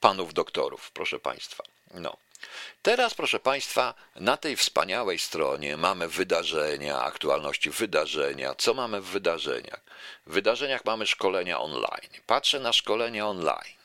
[0.00, 1.64] panów doktorów, proszę Państwa.
[1.94, 2.16] No.
[2.82, 8.54] Teraz, proszę Państwa, na tej wspaniałej stronie mamy wydarzenia, aktualności wydarzenia.
[8.54, 9.80] Co mamy w wydarzeniach?
[10.26, 12.10] W wydarzeniach mamy szkolenia online.
[12.26, 13.79] Patrzę na szkolenia online.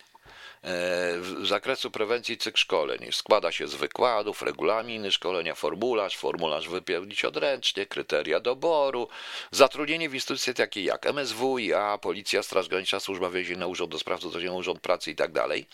[1.21, 3.07] Z zakresu prewencji cykl szkoleń.
[3.11, 9.07] Składa się z wykładów, regulaminy szkolenia, formularz, formularz wypełnić odręcznie, kryteria doboru,
[9.51, 14.55] zatrudnienie w instytucje takie jak MSWiA, Policja, Straż Graniczna, Służba Więzienna, Urząd do Spraw Zatrudnienia,
[14.55, 15.65] Urząd Pracy i tak dalej.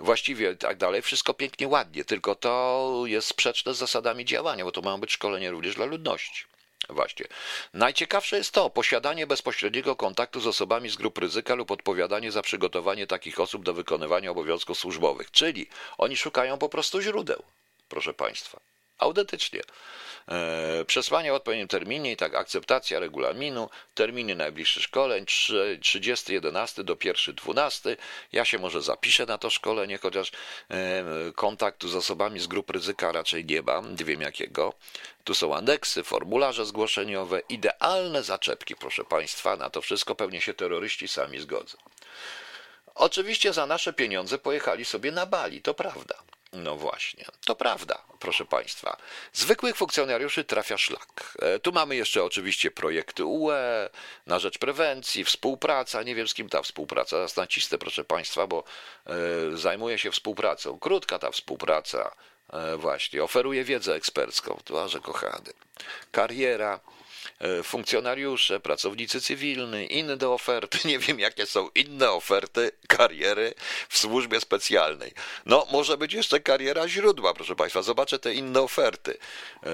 [0.00, 4.80] Właściwie tak dalej, wszystko pięknie, ładnie, tylko to jest sprzeczne z zasadami działania, bo to
[4.80, 6.44] mają być szkolenia również dla ludności.
[6.88, 7.26] Właśnie.
[7.74, 13.06] Najciekawsze jest to posiadanie bezpośredniego kontaktu z osobami z grup ryzyka lub odpowiadanie za przygotowanie
[13.06, 15.30] takich osób do wykonywania obowiązków służbowych.
[15.30, 15.66] Czyli
[15.98, 17.42] oni szukają po prostu źródeł,
[17.88, 18.67] proszę Państwa.
[18.98, 19.62] Autentycznie.
[20.28, 27.96] E, przesłanie w odpowiednim terminie i tak akceptacja regulaminu, terminy najbliższych szkoleń 30.11 do 1.12.
[28.32, 30.32] Ja się może zapiszę na to szkolenie, chociaż
[30.70, 34.74] e, kontaktu z osobami z grup ryzyka raczej nie mam, nie wiem jakiego.
[35.24, 41.08] Tu są aneksy, formularze zgłoszeniowe, idealne zaczepki, proszę Państwa, na to wszystko pewnie się terroryści
[41.08, 41.78] sami zgodzą.
[42.94, 46.14] Oczywiście za nasze pieniądze pojechali sobie na Bali, to prawda.
[46.52, 48.96] No właśnie, to prawda, proszę Państwa.
[49.32, 51.36] Zwykłych funkcjonariuszy trafia szlak.
[51.38, 53.88] E, tu mamy jeszcze oczywiście projekty UE
[54.26, 56.02] na rzecz prewencji, współpraca.
[56.02, 57.16] Nie wiem z kim ta współpraca
[57.50, 58.64] jest proszę Państwa, bo
[59.06, 59.12] e,
[59.56, 60.78] zajmuje się współpracą.
[60.78, 62.14] Krótka ta współpraca,
[62.52, 65.52] e, właśnie, oferuje wiedzę ekspercką, twarze kochany.
[66.12, 66.80] Kariera,
[67.62, 70.78] funkcjonariusze, pracownicy cywilni, inne oferty.
[70.88, 73.54] Nie wiem, jakie są inne oferty kariery
[73.88, 75.12] w służbie specjalnej.
[75.46, 77.82] No, może być jeszcze kariera źródła, proszę Państwa.
[77.82, 79.18] Zobaczę te inne oferty.
[79.62, 79.70] E,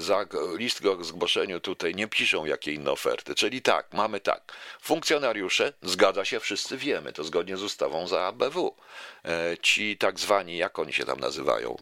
[0.00, 3.34] za list o zgłoszeniu tutaj nie piszą, jakie inne oferty.
[3.34, 4.52] Czyli tak, mamy tak.
[4.80, 8.76] Funkcjonariusze, zgadza się, wszyscy wiemy, to zgodnie z ustawą za ABW.
[9.24, 11.76] E, ci tak zwani, jak oni się tam nazywają?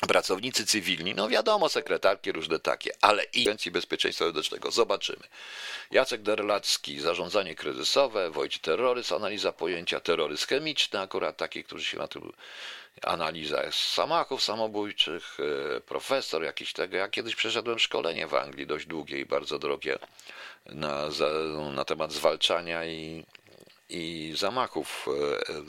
[0.00, 4.70] Pracownicy cywilni, no wiadomo, sekretarki różne takie, ale i Agencji Bezpieczeństwa Wewnętrznego.
[4.70, 5.22] Zobaczymy.
[5.90, 12.08] Jacek Derlacki, zarządzanie kryzysowe, Wojciech Terroryzm, analiza pojęcia terroryzm chemiczny, akurat taki, którzy się na
[12.08, 12.32] tym
[13.02, 13.62] analiza
[13.96, 15.36] zamachów samobójczych,
[15.76, 16.96] e, profesor jakiś tego.
[16.96, 19.98] Ja kiedyś przeszedłem szkolenie w Anglii, dość długie i bardzo drogie,
[20.66, 21.08] na,
[21.74, 23.24] na temat zwalczania i
[23.88, 25.06] i zamachów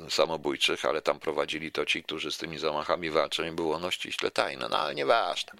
[0.08, 3.92] e, samobójczych, ale tam prowadzili to ci, którzy z tymi zamachami walczą i było ono
[3.92, 4.68] ściśle tajne.
[4.70, 5.54] No ale nieważne.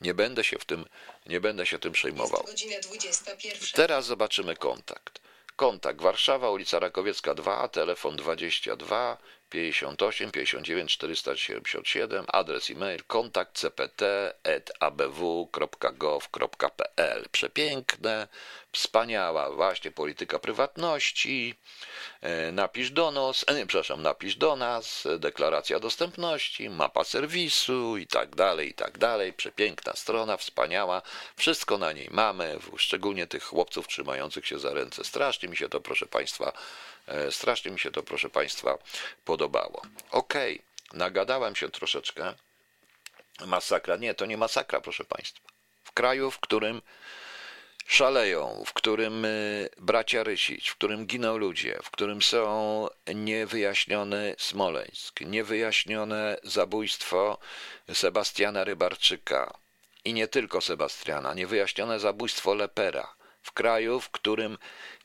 [0.00, 0.84] Nie będę się w tym,
[1.26, 2.44] nie będę się tym przejmował.
[3.72, 5.20] Teraz zobaczymy kontakt.
[5.56, 9.18] Kontakt Warszawa, ulica Rakowiecka 2, telefon 22
[9.54, 14.48] 58 59 477, adres e-mail kontakt cpt.abw.gov.pl.
[17.32, 18.28] Przepiękne,
[18.72, 21.54] wspaniała właśnie polityka prywatności.
[22.20, 28.06] E, napisz do nas, e, nie, przepraszam, napisz do nas, deklaracja dostępności, mapa serwisu i
[28.06, 29.32] tak dalej, i tak dalej.
[29.32, 31.02] Przepiękna strona, wspaniała.
[31.36, 35.04] Wszystko na niej mamy, szczególnie tych chłopców trzymających się za ręce.
[35.04, 36.52] Strasznie mi się to, proszę Państwa,
[37.06, 38.78] E, strasznie mi się to, proszę Państwa,
[39.44, 39.82] podobało.
[40.10, 42.34] Okej, okay, nagadałem się troszeczkę.
[43.46, 43.96] Masakra.
[43.96, 45.48] Nie, to nie masakra, proszę Państwa.
[45.84, 46.82] W kraju, w którym
[47.86, 55.20] szaleją, w którym y, bracia Rysić, w którym giną ludzie, w którym są niewyjaśnione Smoleńsk,
[55.20, 57.38] niewyjaśnione zabójstwo
[57.92, 59.58] Sebastiana Rybarczyka
[60.04, 64.58] i nie tylko Sebastiana, niewyjaśnione zabójstwo Lepera, w kraju, w którym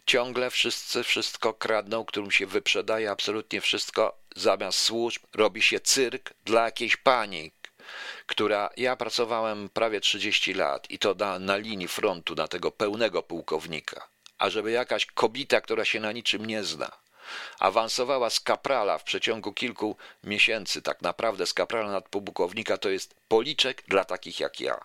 [0.10, 6.66] ciągle wszyscy wszystko kradną, którym się wyprzedaje absolutnie wszystko, zamiast służb robi się cyrk dla
[6.66, 7.52] jakiejś pani,
[8.26, 13.24] która ja pracowałem prawie 30 lat i to na, na linii frontu, na tego pełnego
[13.24, 14.08] pułkownika.
[14.38, 16.92] A żeby jakaś kobita, która się na niczym nie zna,
[17.60, 23.16] awansowała z kaprala w przeciągu kilku miesięcy, tak naprawdę z kaprala nad pułkownika, to jest
[23.28, 24.80] policzek dla takich jak ja.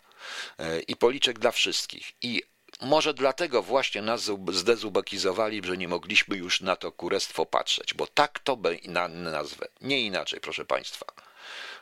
[0.59, 2.13] E, I policzek dla wszystkich.
[2.23, 2.43] I
[2.85, 8.39] może dlatego właśnie nas zdezubekizowali, że nie mogliśmy już na to kurestwo patrzeć, bo tak
[8.39, 11.07] to by na nazwę, nie inaczej, proszę Państwa.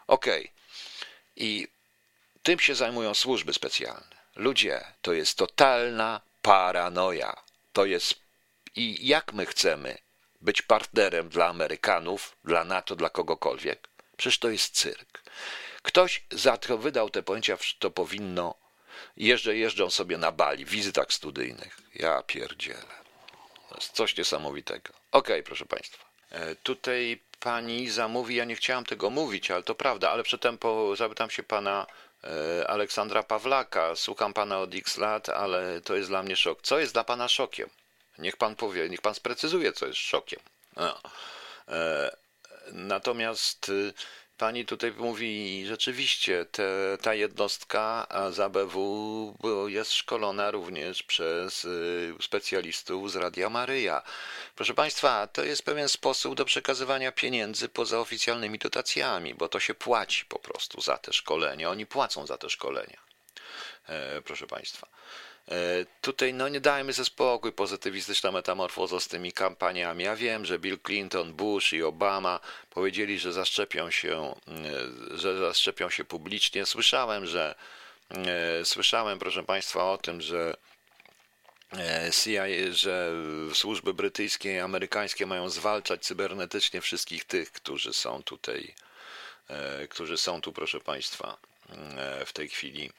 [0.06, 0.40] Okej.
[0.40, 0.52] Okay.
[1.36, 1.68] I
[2.42, 4.16] tym się zajmują służby specjalne.
[4.36, 7.36] Ludzie, to jest totalna paranoja.
[7.72, 8.22] To jest
[8.76, 9.98] i jak my chcemy
[10.40, 13.88] być partnerem dla Amerykanów, dla NATO, dla kogokolwiek?
[14.16, 15.22] Przecież to jest cyrk.
[15.82, 18.61] Ktoś za to wydał te pojęcia, to powinno.
[19.16, 21.80] Jeżdżę, jeżdżą sobie na Bali, w wizytach studyjnych.
[21.94, 23.02] Ja pierdzielę.
[23.68, 24.88] To jest coś niesamowitego.
[24.88, 26.04] Okej, okay, proszę Państwa.
[26.30, 30.96] E, tutaj pani zamówi, ja nie chciałam tego mówić, ale to prawda, ale przedtem po,
[30.96, 31.86] zapytam się pana
[32.24, 33.96] e, Aleksandra Pawlaka.
[33.96, 36.62] Słucham pana od x lat, ale to jest dla mnie szok.
[36.62, 37.70] Co jest dla pana szokiem?
[38.18, 40.40] Niech pan powie, niech pan sprecyzuje, co jest szokiem.
[40.76, 41.00] No.
[42.72, 43.92] Natomiast y,
[44.42, 53.12] Pani tutaj mówi, rzeczywiście te, ta jednostka z ABW jest szkolona również przez y, specjalistów
[53.12, 54.02] z Radia Maryja.
[54.56, 59.74] Proszę Państwa, to jest pewien sposób do przekazywania pieniędzy poza oficjalnymi dotacjami, bo to się
[59.74, 61.70] płaci po prostu za te szkolenia.
[61.70, 63.00] Oni płacą za te szkolenia.
[63.88, 64.86] E, proszę Państwa.
[65.50, 70.04] E, tutaj no nie dajmy ze spokój pozytywistyczna metamorfoza z tymi kampaniami.
[70.04, 75.90] Ja wiem, że Bill Clinton, Bush i Obama powiedzieli, że zaszczepią się, e, że zaszczepią
[75.90, 76.66] się publicznie.
[76.66, 77.54] Słyszałem, że
[78.10, 80.56] e, słyszałem, proszę Państwa, o tym, że
[82.22, 83.12] CIA, że
[83.54, 88.74] służby brytyjskie i amerykańskie mają zwalczać cybernetycznie wszystkich tych, którzy są tutaj,
[89.90, 91.36] którzy są tu, proszę Państwa,
[92.26, 92.90] w tej chwili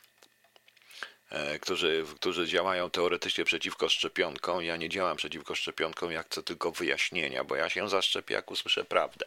[1.61, 4.63] którzy, którzy działają teoretycznie przeciwko szczepionkom.
[4.63, 8.85] Ja nie działam przeciwko szczepionkom, jak chcę tylko wyjaśnienia, bo ja się zaszczepię, jak usłyszę
[8.85, 9.25] prawdę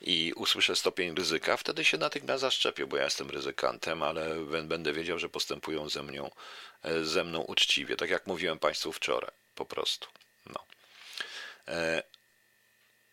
[0.00, 5.18] i usłyszę stopień ryzyka, wtedy się natychmiast zaszczepię, bo ja jestem ryzykantem, ale będę wiedział,
[5.18, 6.30] że postępują ze mną,
[6.82, 10.08] e, ze mną uczciwie, tak jak mówiłem Państwu wczoraj, po prostu.
[10.46, 10.64] No.
[11.68, 12.02] E,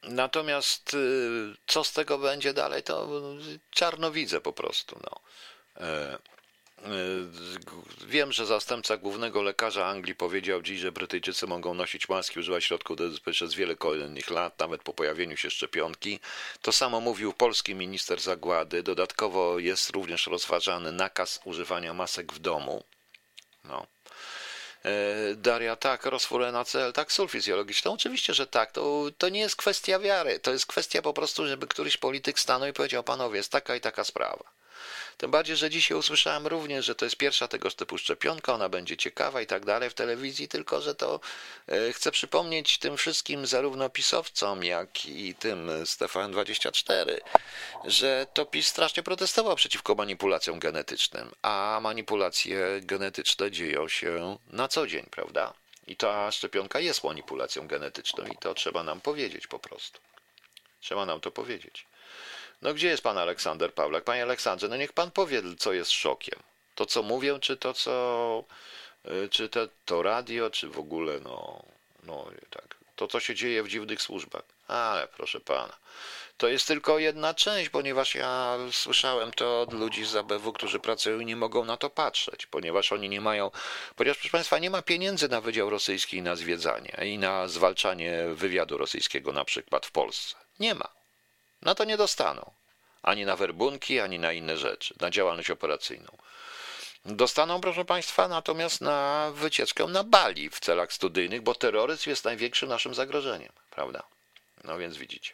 [0.03, 3.09] natomiast y, co z tego będzie dalej, to
[3.71, 4.99] czarno widzę po prostu.
[5.03, 5.19] No.
[6.85, 12.63] Y, wiem, że zastępca głównego lekarza Anglii powiedział dziś, że Brytyjczycy mogą nosić maski, używać
[12.63, 12.97] środków
[13.31, 16.19] przez wiele kolejnych lat, nawet po pojawieniu się szczepionki.
[16.61, 18.83] To samo mówił polski minister zagłady.
[18.83, 22.83] Dodatkowo jest również rozważany nakaz używania masek w domu.
[23.63, 23.87] No.
[24.85, 27.93] E, Daria, tak, rozfurę na cel, tak, sól fizjologiczną.
[27.93, 28.71] Oczywiście, że tak.
[28.71, 30.39] To, to nie jest kwestia wiary.
[30.39, 33.81] To jest kwestia po prostu, żeby któryś polityk stanął i powiedział, panowie, jest taka i
[33.81, 34.54] taka sprawa.
[35.17, 38.97] Tym bardziej, że dzisiaj usłyszałem również, że to jest pierwsza tego typu szczepionka, ona będzie
[38.97, 41.19] ciekawa i tak dalej w telewizji, tylko że to
[41.67, 47.17] e, chcę przypomnieć tym wszystkim, zarówno pisowcom, jak i tym z TVN24,
[47.83, 54.87] że to PiS strasznie protestował przeciwko manipulacjom genetycznym, a manipulacje genetyczne dzieją się na co
[54.87, 55.53] dzień, prawda?
[55.87, 59.99] I ta szczepionka jest manipulacją genetyczną i to trzeba nam powiedzieć po prostu.
[60.79, 61.85] Trzeba nam to powiedzieć.
[62.65, 64.03] No gdzie jest pan Aleksander Pawlak?
[64.03, 66.39] Panie Aleksandrze, no niech pan powie, co jest szokiem.
[66.75, 68.43] To, co mówię, czy to, co...
[69.05, 71.63] Y, czy te, to radio, czy w ogóle, no...
[72.03, 72.77] No tak.
[72.95, 74.43] To, co się dzieje w dziwnych służbach.
[74.67, 75.77] Ale proszę pana.
[76.37, 81.19] To jest tylko jedna część, ponieważ ja słyszałem to od ludzi z ABW, którzy pracują
[81.19, 83.51] i nie mogą na to patrzeć, ponieważ oni nie mają,
[83.95, 88.23] ponieważ proszę Państwa, nie ma pieniędzy na Wydział Rosyjski i na zwiedzanie i na zwalczanie
[88.33, 90.35] wywiadu rosyjskiego na przykład w Polsce.
[90.59, 90.87] Nie ma.
[91.61, 92.54] Na to nie dostaną.
[93.05, 96.17] Ani na werbunki, ani na inne rzeczy, na działalność operacyjną.
[97.05, 102.69] Dostaną, proszę Państwa, natomiast na wycieczkę na Bali w celach studyjnych, bo terroryzm jest największym
[102.69, 104.03] naszym zagrożeniem, prawda?
[104.63, 105.33] No więc widzicie.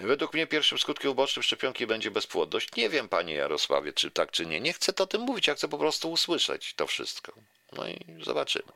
[0.00, 2.76] Według mnie pierwszym skutkiem ubocznym szczepionki będzie bezpłodność.
[2.76, 4.60] Nie wiem, panie Jarosławie, czy tak, czy nie.
[4.60, 7.32] Nie chcę to o tym mówić, ja chcę po prostu usłyszeć to wszystko.
[7.72, 8.72] No i zobaczymy.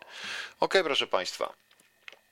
[0.61, 1.53] Ok, proszę Państwa.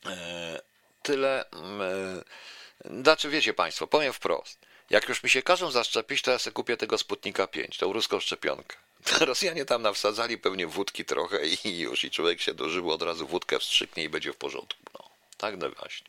[0.07, 0.61] E,
[1.03, 1.45] tyle.
[1.51, 4.72] E, znaczy, wiecie Państwo, powiem wprost.
[4.93, 8.21] Jak już mi się każą zaszczepić, to ja sobie kupię tego Sputnika 5, tą ruską
[8.21, 8.77] szczepionkę.
[9.21, 13.59] Rosjanie tam nawsadzali pewnie wódki trochę i już, i człowiek się dożył, od razu wódkę
[13.59, 14.81] wstrzyknie i będzie w porządku.
[14.95, 16.07] No, tak no właśnie.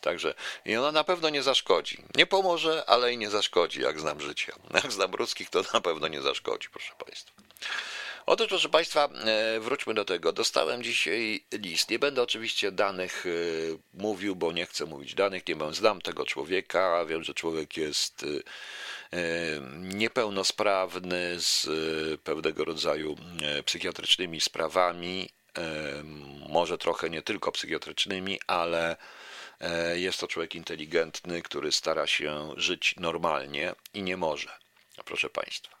[0.00, 2.02] Także i ona na pewno nie zaszkodzi.
[2.14, 4.52] Nie pomoże, ale i nie zaszkodzi, jak znam życie.
[4.82, 7.32] Jak znam ruskich, to na pewno nie zaszkodzi, proszę Państwa.
[8.30, 10.32] Otóż, proszę Państwa, e, wróćmy do tego.
[10.32, 11.90] Dostałem dzisiaj list.
[11.90, 13.30] Nie będę oczywiście danych e,
[13.94, 15.48] mówił, bo nie chcę mówić danych.
[15.48, 17.04] Nie mam, znam tego człowieka.
[17.04, 18.24] Wiem, że człowiek jest
[19.12, 19.20] e,
[19.78, 21.66] niepełnosprawny z
[22.20, 23.16] pewnego rodzaju
[23.64, 25.28] psychiatrycznymi sprawami.
[26.48, 28.96] Może trochę nie tylko psychiatrycznymi, ale
[29.94, 34.50] jest to człowiek inteligentny, który stara się żyć normalnie i nie może.
[35.04, 35.77] Proszę Państwa.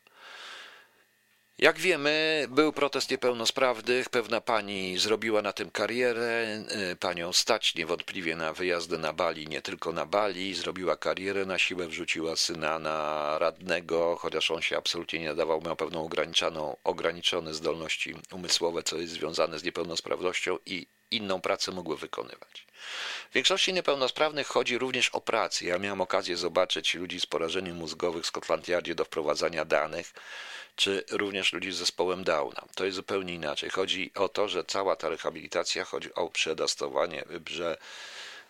[1.58, 4.08] Jak wiemy, był protest niepełnosprawnych.
[4.08, 6.62] Pewna pani zrobiła na tym karierę.
[6.92, 10.54] Y, panią stać niewątpliwie na wyjazdy na Bali, nie tylko na Bali.
[10.54, 15.76] Zrobiła karierę na siłę, wrzuciła syna na radnego, chociaż on się absolutnie nie nadawał, miał
[15.76, 22.66] pewną ograniczoną, ograniczone zdolności umysłowe, co jest związane z niepełnosprawnością i inną pracę mogły wykonywać.
[23.30, 25.64] W większości niepełnosprawnych chodzi również o pracę.
[25.64, 30.12] Ja miałem okazję zobaczyć ludzi z porażeniem mózgowym w Scotland Yardzie do wprowadzania danych
[30.78, 32.62] czy również ludzi z zespołem Downa.
[32.74, 33.70] To jest zupełnie inaczej.
[33.70, 37.78] Chodzi o to, że cała ta rehabilitacja chodzi o przedastowanie, że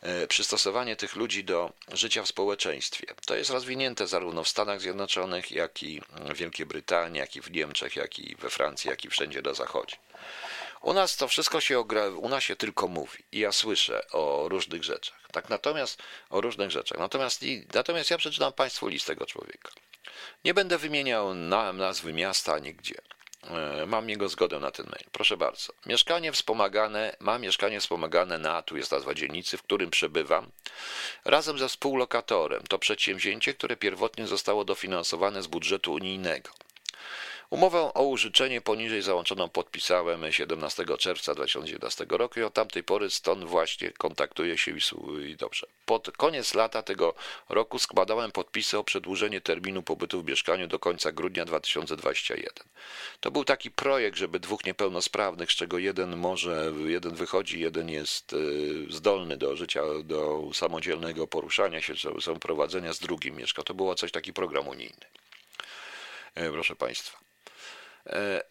[0.00, 3.06] e, przystosowanie tych ludzi do życia w społeczeństwie.
[3.26, 7.50] To jest rozwinięte zarówno w Stanach Zjednoczonych, jak i w Wielkiej Brytanii, jak i w
[7.50, 9.96] Niemczech, jak i we Francji, jak i wszędzie na zachodzie.
[10.82, 14.48] U nas to wszystko się ogra, u nas się tylko mówi i ja słyszę o
[14.48, 15.28] różnych rzeczach.
[15.32, 16.98] Tak natomiast o różnych rzeczach.
[16.98, 19.70] Natomiast, natomiast ja przeczytam Państwu list tego człowieka.
[20.44, 21.34] Nie będę wymieniał
[21.74, 22.94] nazwy miasta ani gdzie.
[23.44, 25.04] E, mam jego zgodę na ten mail.
[25.12, 25.72] Proszę bardzo.
[25.86, 30.50] Mieszkanie wspomagane, mam mieszkanie wspomagane na, tu jest nazwa dzielnicy, w którym przebywam,
[31.24, 32.62] razem ze współlokatorem.
[32.68, 36.50] To przedsięwzięcie, które pierwotnie zostało dofinansowane z budżetu unijnego.
[37.50, 43.44] Umowę o użyczenie poniżej załączoną podpisałem 17 czerwca 2019 roku i od tamtej pory stąd
[43.44, 44.72] właśnie kontaktuję się
[45.26, 45.66] i dobrze.
[45.86, 47.14] Pod koniec lata tego
[47.48, 52.52] roku składałem podpisy o przedłużenie terminu pobytu w mieszkaniu do końca grudnia 2021.
[53.20, 58.32] To był taki projekt, żeby dwóch niepełnosprawnych, z czego jeden może, jeden wychodzi, jeden jest
[58.32, 61.94] y, zdolny do życia, do samodzielnego poruszania się,
[62.40, 63.62] prowadzenia z drugim mieszka.
[63.62, 65.06] To było coś taki program unijny.
[66.34, 67.27] E, proszę Państwa.
[68.08, 68.42] E,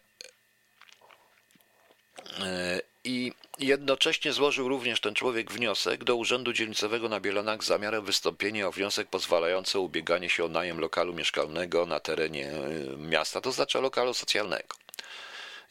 [2.40, 8.04] e, I jednocześnie złożył również ten człowiek wniosek do Urzędu Dzielnicowego na Bielanach z zamiarem
[8.04, 13.52] wystąpienia o wniosek pozwalający ubieganie się o najem lokalu mieszkalnego na terenie e, miasta, to
[13.52, 14.76] znaczy lokalu socjalnego.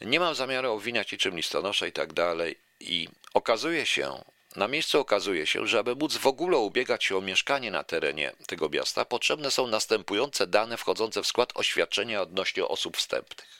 [0.00, 2.56] Nie mam zamiaru obwiniać niczym listonosza i tak dalej.
[2.80, 4.24] I okazuje się,
[4.56, 8.32] na miejscu okazuje się, że aby móc w ogóle ubiegać się o mieszkanie na terenie
[8.46, 13.57] tego miasta, potrzebne są następujące dane wchodzące w skład oświadczenia odnośnie osób wstępnych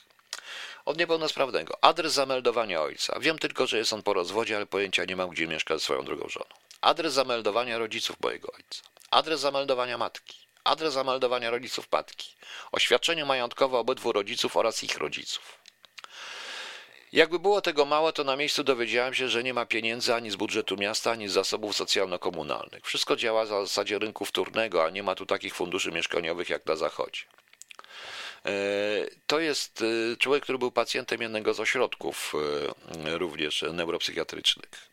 [0.89, 1.83] od niepełnosprawnego.
[1.83, 3.19] Adres zameldowania ojca.
[3.19, 6.03] Wiem tylko, że jest on po rozwodzie, ale pojęcia nie mam, gdzie mieszka ze swoją
[6.03, 6.45] drugą żoną.
[6.81, 8.81] Adres zameldowania rodziców mojego ojca.
[9.11, 10.37] Adres zameldowania matki.
[10.63, 12.35] Adres zameldowania rodziców matki.
[12.71, 15.59] Oświadczenie majątkowe obydwu rodziców oraz ich rodziców.
[17.11, 20.35] Jakby było tego mało, to na miejscu dowiedziałem się, że nie ma pieniędzy ani z
[20.35, 22.85] budżetu miasta, ani z zasobów socjalno-komunalnych.
[22.85, 26.75] Wszystko działa na zasadzie rynku wtórnego, a nie ma tu takich funduszy mieszkaniowych jak na
[26.75, 27.21] zachodzie.
[28.45, 28.51] E,
[29.27, 32.33] to jest e, człowiek, który był pacjentem jednego z ośrodków
[33.05, 34.89] e, również neuropsychiatrycznych.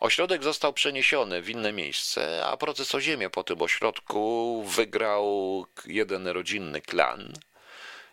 [0.00, 6.28] Ośrodek został przeniesiony w inne miejsce, a proces o ziemię po tym ośrodku wygrał jeden
[6.28, 7.32] rodzinny klan,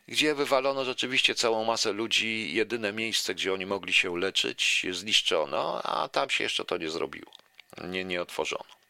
[0.07, 2.53] gdzie wywalono rzeczywiście całą masę ludzi.
[2.53, 7.31] Jedyne miejsce, gdzie oni mogli się leczyć, zniszczono, a tam się jeszcze to nie zrobiło.
[7.83, 8.80] Nie, nie otworzono.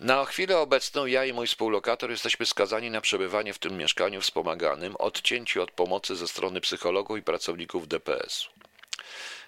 [0.00, 4.96] Na chwilę obecną ja i mój współlokator jesteśmy skazani na przebywanie w tym mieszkaniu wspomaganym,
[4.96, 8.50] odcięci od pomocy ze strony psychologów i pracowników DPS-u.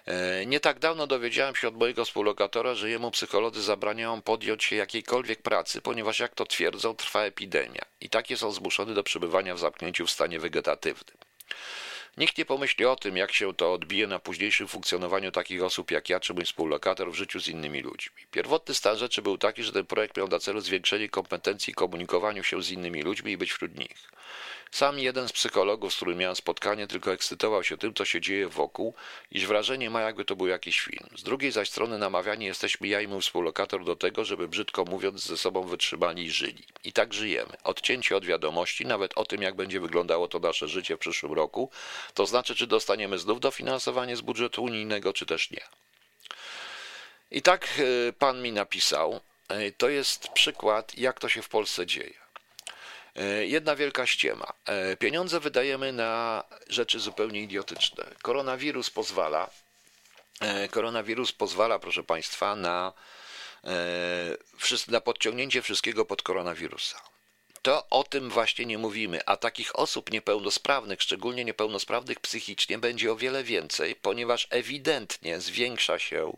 [0.06, 4.76] E, nie tak dawno dowiedziałem się od mojego współlokatora, że jemu psycholodzy zabraniają podjąć się
[4.76, 9.58] jakiejkolwiek pracy, ponieważ jak to twierdzą, trwa epidemia i takie są zmuszone do przebywania w
[9.58, 11.16] zamknięciu w stanie wegetatywnym.
[12.18, 16.08] Nikt nie pomyśli o tym, jak się to odbije na późniejszym funkcjonowaniu takich osób jak
[16.08, 18.22] ja czy mój współlokator w życiu z innymi ludźmi.
[18.30, 22.62] Pierwotny stan rzeczy był taki, że ten projekt miał na celu zwiększenie kompetencji komunikowaniu się
[22.62, 24.10] z innymi ludźmi i być wśród nich.
[24.70, 28.48] Sam jeden z psychologów, z którym miałem spotkanie, tylko ekscytował się tym, co się dzieje
[28.48, 28.94] wokół,
[29.30, 31.08] iż wrażenie ma, jakby to był jakiś film.
[31.16, 35.22] Z drugiej zaś strony namawiani jesteśmy ja i mój współlokator do tego, żeby brzydko mówiąc
[35.22, 36.64] ze sobą wytrzymali i żyli.
[36.84, 37.52] I tak żyjemy.
[37.64, 41.70] Odcięci od wiadomości, nawet o tym, jak będzie wyglądało to nasze życie w przyszłym roku,
[42.14, 45.62] to znaczy, czy dostaniemy znów dofinansowanie z budżetu unijnego, czy też nie.
[47.30, 47.68] I tak
[48.08, 49.20] e, pan mi napisał.
[49.48, 52.14] E, to jest przykład, jak to się w Polsce dzieje.
[53.18, 54.52] E, jedna wielka ściema.
[54.66, 58.04] E, pieniądze wydajemy na rzeczy zupełnie idiotyczne.
[58.22, 59.50] Koronawirus pozwala,
[60.40, 62.92] e, koronawirus pozwala, proszę Państwa, na,
[64.88, 67.00] na podciągnięcie wszystkiego pod koronawirusa.
[67.62, 73.16] To o tym właśnie nie mówimy, a takich osób niepełnosprawnych, szczególnie niepełnosprawnych psychicznie, będzie o
[73.16, 76.36] wiele więcej, ponieważ ewidentnie zwiększa się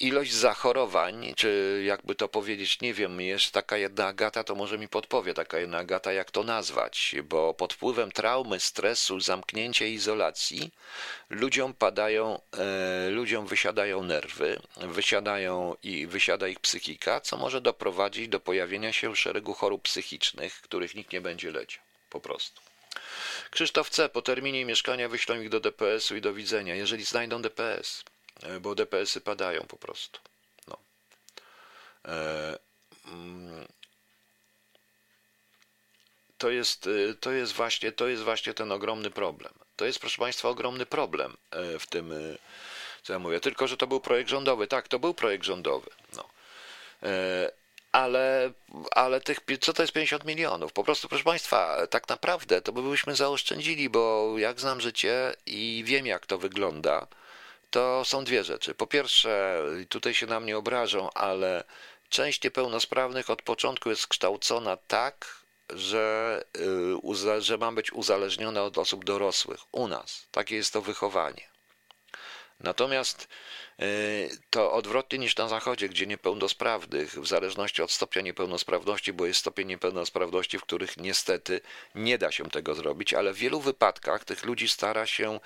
[0.00, 4.88] ilość zachorowań, czy jakby to powiedzieć, nie wiem, jest taka jedna Agata, to może mi
[4.88, 10.70] podpowie taka jedna Agata, jak to nazwać, bo pod wpływem traumy, stresu, zamknięcia izolacji
[11.30, 18.40] ludziom padają, e, ludziom wysiadają nerwy, wysiadają i wysiada ich psychika, co może doprowadzić do
[18.40, 22.60] pojawienia się szeregu chorób psychicznych, których nikt nie będzie leciał, po prostu.
[23.50, 24.08] Krzysztof C.
[24.08, 28.04] Po terminie mieszkania wyślą ich do DPS-u i do widzenia, jeżeli znajdą DPS.
[28.42, 30.20] E, bo DPS-y padają po prostu.
[30.66, 30.78] No.
[32.04, 32.58] E,
[33.06, 33.66] mm,
[36.38, 39.52] to jest, e, to, jest właśnie, to jest właśnie ten ogromny problem.
[39.76, 41.36] To jest, proszę Państwa, ogromny problem
[41.78, 42.12] w tym,
[43.02, 43.40] co ja mówię.
[43.40, 44.66] Tylko, że to był projekt rządowy.
[44.66, 45.90] Tak, to był projekt rządowy.
[46.16, 46.28] No.
[47.92, 48.52] Ale,
[48.90, 50.72] ale tych, co to jest 50 milionów?
[50.72, 56.06] Po prostu, proszę Państwa, tak naprawdę to byśmy zaoszczędzili, bo jak znam życie i wiem,
[56.06, 57.06] jak to wygląda,
[57.70, 58.74] to są dwie rzeczy.
[58.74, 61.64] Po pierwsze, tutaj się na mnie obrażą, ale
[62.08, 65.38] część niepełnosprawnych od początku jest kształcona tak,
[65.70, 66.44] że,
[67.36, 69.60] y, że ma być uzależniona od osób dorosłych.
[69.72, 71.48] U nas takie jest to wychowanie.
[72.60, 73.28] Natomiast
[74.50, 79.68] to odwrotnie niż na zachodzie, gdzie niepełnosprawnych, w zależności od stopnia niepełnosprawności, bo jest stopień
[79.68, 81.60] niepełnosprawności, w których niestety
[81.94, 85.40] nie da się tego zrobić, ale w wielu wypadkach tych ludzi stara się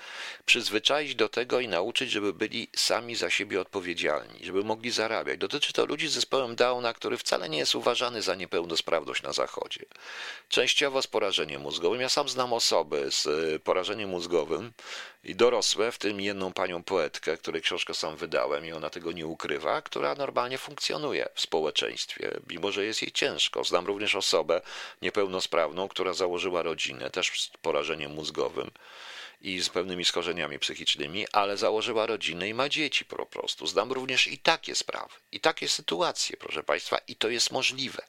[0.45, 5.39] przyzwyczaić do tego i nauczyć, żeby byli sami za siebie odpowiedzialni, żeby mogli zarabiać.
[5.39, 9.85] Dotyczy to ludzi z zespołem Downa, który wcale nie jest uważany za niepełnosprawność na zachodzie.
[10.49, 12.01] Częściowo z porażeniem mózgowym.
[12.01, 14.71] Ja sam znam osoby z y, porażeniem mózgowym
[15.23, 19.27] i dorosłe, w tym jedną panią poetkę, której książkę sam wydałem i ona tego nie
[19.27, 23.63] ukrywa, która normalnie funkcjonuje w społeczeństwie, mimo że jest jej ciężko.
[23.63, 24.61] Znam również osobę
[25.01, 28.71] niepełnosprawną, która założyła rodzinę, też z porażeniem mózgowym
[29.41, 33.67] i z pewnymi schorzeniami psychicznymi, ale założyła rodzinę i ma dzieci po prostu.
[33.67, 38.03] Znam również i takie sprawy, i takie sytuacje, proszę Państwa, i to jest możliwe.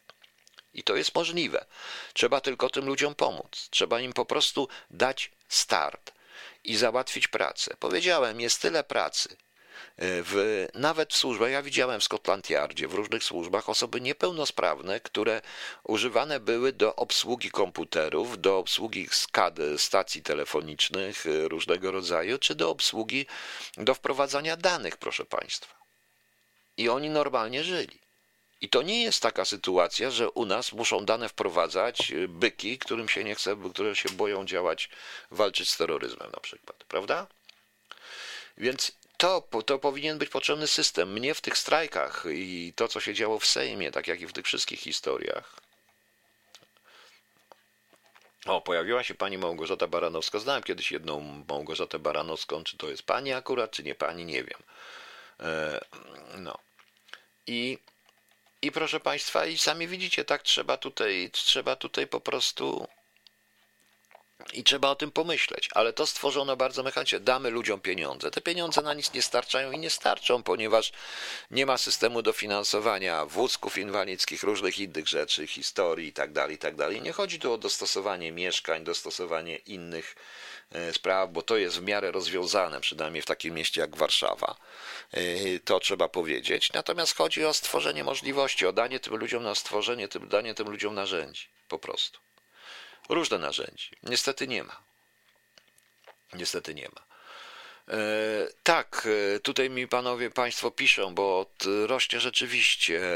[0.75, 1.65] I to jest możliwe.
[2.12, 3.69] Trzeba tylko tym ludziom pomóc.
[3.71, 6.12] Trzeba im po prostu dać start
[6.65, 7.77] i załatwić pracę.
[7.79, 9.37] Powiedziałem, jest tyle pracy.
[9.99, 15.43] W, nawet w służbach, ja widziałem w Scotland Yardzie, w różnych służbach osoby niepełnosprawne, które
[15.85, 23.26] używane były do obsługi komputerów, do obsługi skad, stacji telefonicznych różnego rodzaju, czy do obsługi,
[23.76, 25.74] do wprowadzania danych, proszę Państwa.
[26.76, 27.99] I oni normalnie żyli.
[28.61, 33.24] I to nie jest taka sytuacja, że u nas muszą dane wprowadzać byki, którym się
[33.24, 34.91] nie chce, które się boją działać,
[35.30, 37.26] walczyć z terroryzmem na przykład, prawda?
[38.59, 41.12] Więc to, to powinien być potrzebny system.
[41.12, 44.33] Mnie w tych strajkach i to, co się działo w Sejmie, tak jak i w
[44.33, 45.57] tych wszystkich historiach.
[48.47, 50.39] O, pojawiła się pani Małgorzata Baranowska.
[50.39, 52.65] Znałem kiedyś jedną Małgorzatę Baranowską.
[52.65, 54.62] Czy to jest pani akurat, czy nie pani, nie wiem.
[55.41, 55.81] E,
[56.39, 56.59] no.
[57.47, 57.79] I,
[58.62, 62.89] I proszę państwa, i sami widzicie, tak trzeba tutaj, trzeba tutaj po prostu
[64.53, 67.20] i trzeba o tym pomyśleć, ale to stworzono bardzo mechanicznie.
[67.20, 68.30] Damy ludziom pieniądze.
[68.30, 70.92] Te pieniądze na nic nie starczają i nie starczą, ponieważ
[71.51, 76.34] nie ma systemu dofinansowania wózków inwalidzkich, różnych innych rzeczy, historii itd.
[76.34, 76.95] Tak itd.
[76.95, 80.16] Tak nie chodzi tu o dostosowanie mieszkań, dostosowanie innych
[80.72, 84.57] e, spraw, bo to jest w miarę rozwiązane, przynajmniej w takim mieście jak Warszawa.
[85.12, 86.72] E, to trzeba powiedzieć.
[86.72, 91.49] Natomiast chodzi o stworzenie możliwości, o danie tym ludziom na stworzenie, danie tym ludziom narzędzi.
[91.68, 92.24] Po prostu
[93.09, 93.91] różne narzędzi.
[94.03, 94.83] Niestety nie ma.
[96.33, 97.15] Niestety nie ma.
[97.89, 97.97] E,
[98.63, 101.47] tak, e, tutaj mi panowie, państwo piszą, bo
[101.87, 103.11] rośnie rzeczywiście e,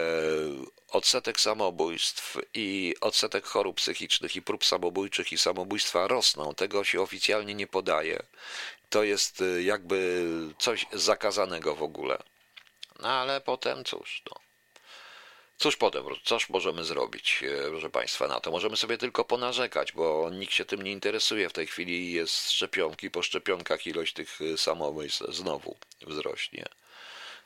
[0.89, 6.55] odsetek samobójstw i odsetek chorób psychicznych i prób samobójczych i samobójstwa rosną.
[6.55, 8.23] Tego się oficjalnie nie podaje.
[8.91, 10.25] To jest jakby
[10.59, 12.19] coś zakazanego w ogóle.
[13.01, 14.48] No ale potem cóż, no.
[15.59, 18.51] Cóż potem, cóż możemy zrobić, e, proszę Państwa, na to?
[18.51, 21.49] Możemy sobie tylko ponarzekać, bo nikt się tym nie interesuje.
[21.49, 26.65] W tej chwili jest szczepionki, po szczepionkach ilość tych e, samobójstw znowu wzrośnie.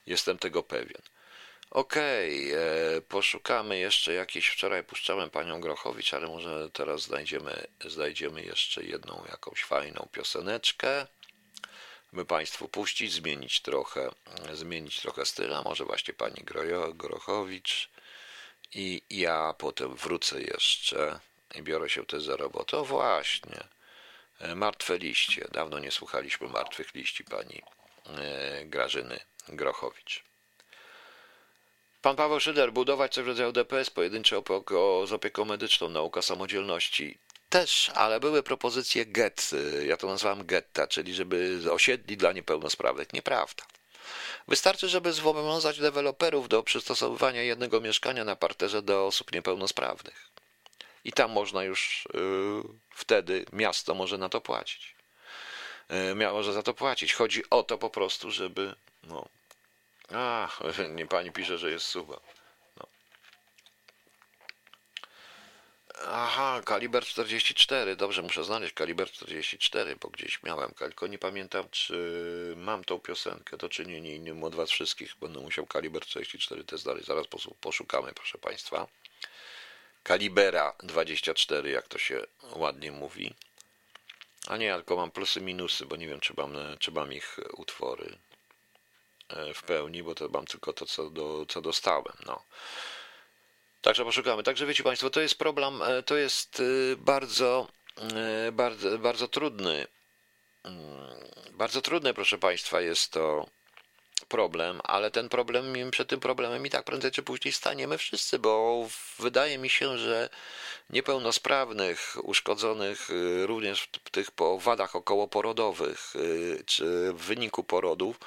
[0.07, 1.03] Jestem tego pewien.
[1.71, 2.61] Okej, okay,
[2.97, 4.49] e, poszukamy jeszcze jakiejś.
[4.49, 11.07] Wczoraj puszczałem panią Grochowicz, ale może teraz znajdziemy, znajdziemy jeszcze jedną jakąś fajną pioseneczkę
[12.13, 14.11] by Państwu puścić, zmienić trochę,
[14.53, 16.45] zmienić trochę styl, a może właśnie Pani
[16.95, 17.92] Grochowicz.
[18.75, 21.21] I ja potem wrócę jeszcze
[21.55, 22.79] i biorę się też za robotę.
[22.79, 23.65] O właśnie,
[24.41, 25.49] e, martwe liście.
[25.53, 27.63] Dawno nie słuchaliśmy martwych liści pani
[28.07, 30.23] e, Grażyny Grochowicz.
[32.03, 34.43] Pan Paweł Szyder, budować coś w rodzaju DPS pojedyncze
[35.07, 37.19] z opieką medyczną, nauka samodzielności.
[37.49, 39.51] Też, ale były propozycje get,
[39.87, 43.13] ja to nazwałem getta, czyli żeby osiedli dla niepełnosprawnych.
[43.13, 43.65] Nieprawda.
[44.49, 50.33] Wystarczy, żeby zobowiązać deweloperów do przystosowywania jednego mieszkania na parterze do osób niepełnosprawnych.
[51.05, 54.95] I tam można już yy, wtedy miasto może na to płacić.
[55.91, 57.15] Yy, może za to płacić.
[57.15, 58.75] Chodzi o to po prostu, żeby.
[59.03, 59.29] No.
[60.97, 62.21] Nie pani pisze, że jest suba.
[66.01, 67.97] Aha, kaliber 44.
[67.97, 73.59] Dobrze, muszę znaleźć kaliber 44, bo gdzieś miałem, tylko nie pamiętam, czy mam tą piosenkę.
[73.59, 75.15] To czynienie innym od was wszystkich.
[75.21, 77.07] Będę musiał kaliber 44 też znaleźć.
[77.07, 77.27] Zaraz
[77.61, 78.87] poszukamy, proszę państwa.
[80.03, 82.21] Kalibera 24, jak to się
[82.57, 83.35] ładnie mówi.
[84.47, 88.19] A nie, tylko mam plusy, minusy, bo nie wiem, czy mam, czy mam ich utwory
[89.29, 92.17] e, w pełni, bo to mam tylko to, co, do, co dostałem.
[92.27, 92.43] No.
[93.83, 94.43] Także poszukamy.
[94.43, 97.69] Także wiecie Państwo, to jest problem, e, to jest e, bardzo,
[97.99, 99.87] e, bardzo, bardzo trudny.
[100.65, 100.81] Mm,
[101.51, 103.47] bardzo trudny, proszę Państwa, jest to
[104.29, 108.89] problem, ale ten problem, przed tym problemem i tak prędzej czy później staniemy wszyscy, bo
[109.19, 110.29] wydaje mi się, że
[110.91, 113.09] niepełnosprawnych, uszkodzonych
[113.45, 116.15] również w tych po wadach okołoporodowych,
[116.67, 118.21] czy w wyniku porodów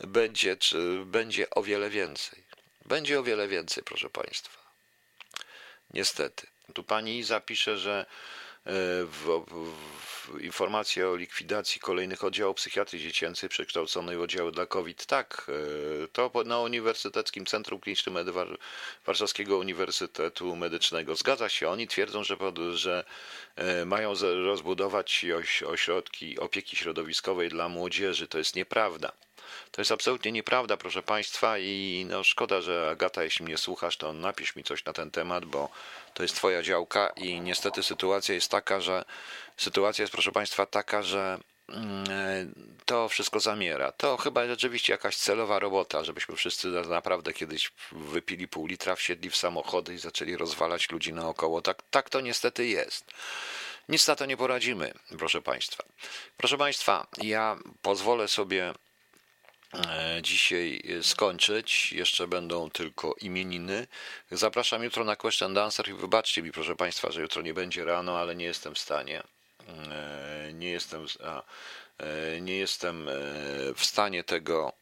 [0.00, 2.42] będzie, czy będzie o wiele więcej.
[2.86, 4.57] Będzie o wiele więcej, proszę Państwa.
[5.94, 6.46] Niestety.
[6.74, 8.06] Tu pani Iza pisze, że
[8.66, 8.72] e,
[9.04, 9.44] w,
[10.00, 15.06] w, informacje o likwidacji kolejnych oddziałów psychiatrii dziecięcej przekształconej w oddziały dla COVID.
[15.06, 15.50] Tak,
[16.04, 18.16] e, to na Uniwersyteckim Centrum Klinicznym
[19.06, 21.14] Warszawskiego Uniwersytetu Medycznego.
[21.14, 22.36] Zgadza się, oni twierdzą, że,
[22.70, 23.04] że
[23.56, 24.14] e, mają
[24.44, 25.26] rozbudować
[25.66, 28.28] ośrodki opieki środowiskowej dla młodzieży.
[28.28, 29.12] To jest nieprawda.
[29.70, 34.12] To jest absolutnie nieprawda, proszę Państwa, i no szkoda, że Agata, jeśli mnie słuchasz, to
[34.12, 35.68] napisz mi coś na ten temat, bo
[36.14, 39.04] to jest Twoja działka i niestety sytuacja jest taka, że
[39.56, 41.38] sytuacja jest, proszę Państwa, taka, że
[41.68, 43.92] mm, to wszystko zamiera.
[43.92, 49.36] To chyba rzeczywiście jakaś celowa robota, żebyśmy wszyscy naprawdę kiedyś wypili pół litra, wsiedli w
[49.36, 51.62] samochody i zaczęli rozwalać ludzi naokoło.
[51.62, 53.04] Tak, tak to niestety jest.
[53.88, 55.84] Nic na to nie poradzimy, proszę Państwa.
[56.36, 58.87] Proszę Państwa, ja pozwolę sobie E,
[60.22, 61.92] dzisiaj e, skończyć.
[61.92, 63.86] Jeszcze będą tylko imieniny.
[64.30, 68.18] Zapraszam jutro na Question Dancer i wybaczcie mi, proszę Państwa, że jutro nie będzie rano,
[68.18, 69.22] ale nie jestem w stanie.
[69.90, 71.42] E, nie jestem, a,
[72.40, 73.10] nie jestem
[73.76, 74.72] w stanie tego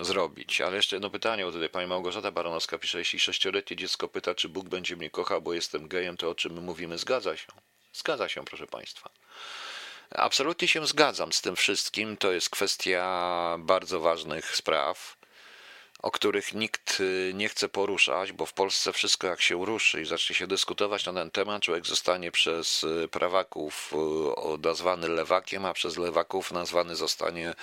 [0.00, 0.60] zrobić.
[0.60, 4.48] Ale jeszcze jedno pytanie, bo tutaj pani Małgorzata Baronowska pisze, jeśli sześcioletnie dziecko pyta, czy
[4.48, 6.98] Bóg będzie mnie kochał, bo jestem gejem, to o czym my mówimy?
[6.98, 7.46] Zgadza się.
[7.92, 9.10] Zgadza się, proszę Państwa.
[10.14, 12.16] Absolutnie się zgadzam z tym wszystkim.
[12.16, 15.16] To jest kwestia bardzo ważnych spraw,
[16.02, 20.04] o których nikt y, nie chce poruszać, bo w Polsce wszystko jak się ruszy i
[20.04, 23.92] zacznie się dyskutować na ten temat, człowiek zostanie przez y, prawaków
[24.54, 27.54] y, nazwany lewakiem, a przez lewaków nazwany zostanie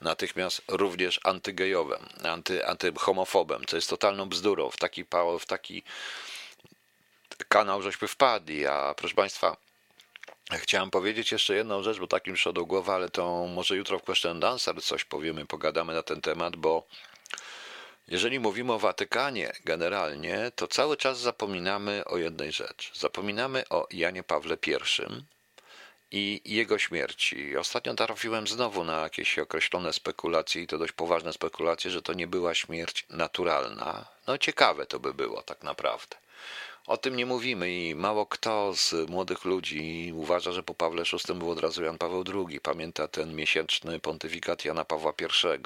[0.00, 4.70] natychmiast również antygejowym, anty, antyhomofobem, co jest totalną bzdurą.
[4.70, 5.04] W taki,
[5.40, 5.82] w taki
[7.48, 9.56] kanał żeśmy wpadli, a proszę Państwa,
[10.58, 14.02] Chciałem powiedzieć jeszcze jedną rzecz, bo takim szło do głowy, ale to może jutro w
[14.02, 16.86] Question Dancer coś powiemy, pogadamy na ten temat, bo
[18.08, 22.90] jeżeli mówimy o Watykanie generalnie, to cały czas zapominamy o jednej rzeczy.
[22.94, 24.80] Zapominamy o Janie Pawle I
[26.12, 27.56] i jego śmierci.
[27.56, 32.26] Ostatnio trafiłem znowu na jakieś określone spekulacje, i to dość poważne spekulacje, że to nie
[32.26, 34.06] była śmierć naturalna.
[34.26, 36.16] No ciekawe to by było tak naprawdę.
[36.86, 41.34] O tym nie mówimy i mało kto z młodych ludzi uważa, że po Pawle VI
[41.34, 42.60] był od razu Jan Paweł II.
[42.60, 45.60] Pamięta ten miesięczny pontyfikat Jana Pawła I.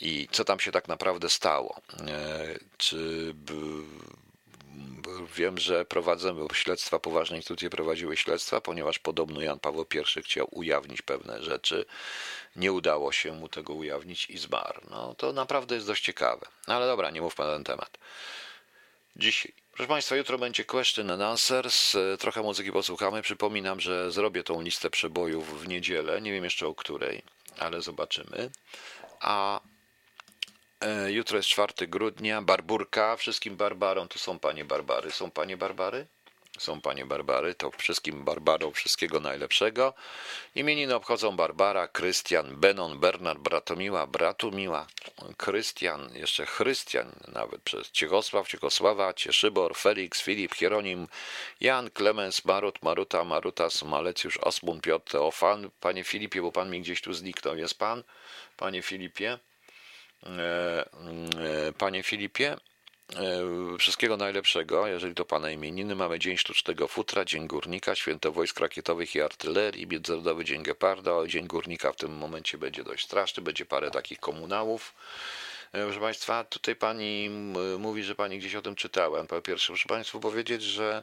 [0.00, 1.80] I co tam się tak naprawdę stało?
[2.08, 3.34] E, czy
[5.36, 11.02] wiem, że prowadzę śledztwa, poważne instytucje prowadziły śledztwa, ponieważ podobno Jan Paweł I chciał ujawnić
[11.02, 11.84] pewne rzeczy.
[12.56, 14.80] Nie udało się mu tego ujawnić i zmarł.
[14.90, 16.46] No to naprawdę jest dość ciekawe.
[16.68, 17.98] No, ale dobra, nie mówmy na ten temat.
[19.16, 21.96] Dzisiaj Proszę Państwa, jutro będzie question and answers.
[22.18, 23.22] Trochę muzyki posłuchamy.
[23.22, 26.20] Przypominam, że zrobię tą listę przebojów w niedzielę.
[26.20, 27.22] Nie wiem jeszcze o której,
[27.58, 28.50] ale zobaczymy.
[29.20, 29.60] A
[30.80, 32.42] e, jutro jest 4 grudnia.
[32.42, 33.16] Barburka.
[33.16, 34.08] Wszystkim Barbarom.
[34.08, 35.10] Tu są panie Barbary.
[35.10, 36.06] Są panie Barbary?
[36.58, 39.94] Są panie Barbary, to wszystkim Barbarom wszystkiego najlepszego.
[40.54, 44.86] Imieniny obchodzą Barbara, Krystian, Benon, Bernard, Bratomiła, Bratumiła,
[45.36, 51.08] Krystian, jeszcze Chrystian nawet przez Ciechosław, Ciechosława, Cieszybor, Felix, Filip, Hieronim,
[51.60, 55.70] Jan, Klemens, Marut, Maruta, Marutas, Malecjusz, Osmund, Piotr, Teofan.
[55.80, 58.02] Panie Filipie, bo pan mi gdzieś tu zniknął, jest pan?
[58.56, 59.38] Panie Filipie?
[60.26, 60.84] E,
[61.68, 62.56] e, panie Filipie,
[63.78, 65.94] wszystkiego najlepszego, jeżeli to Pana imieniny.
[65.94, 71.26] Mamy Dzień Sztucznego Futra, Dzień Górnika, Święto Wojsk Rakietowych i Artylerii, Międzynarodowy Dzień Geparda.
[71.26, 74.94] Dzień Górnika w tym momencie będzie dość straszny, będzie parę takich komunałów.
[75.72, 77.30] Proszę Państwa, tutaj Pani
[77.78, 79.26] mówi, że Pani gdzieś o tym czytałem.
[79.26, 81.02] Po pierwsze, muszę Państwu powiedzieć, że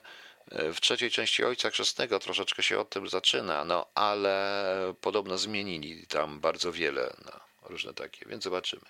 [0.51, 4.65] w trzeciej części Ojca Chrzestnego troszeczkę się o tym zaczyna, no ale
[5.01, 7.31] podobno zmienili tam bardzo wiele, no,
[7.69, 8.85] różne takie, więc zobaczymy.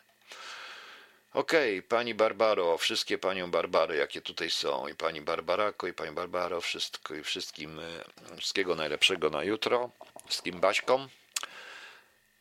[1.36, 6.12] Okej, okay, pani Barbaro, wszystkie panią Barbary, jakie tutaj są, i pani Barbarako, i pani
[6.12, 9.90] Barbaro, wszystko i wszystkim, e, wszystkiego najlepszego na jutro,
[10.28, 11.10] wszystkim Baśkom.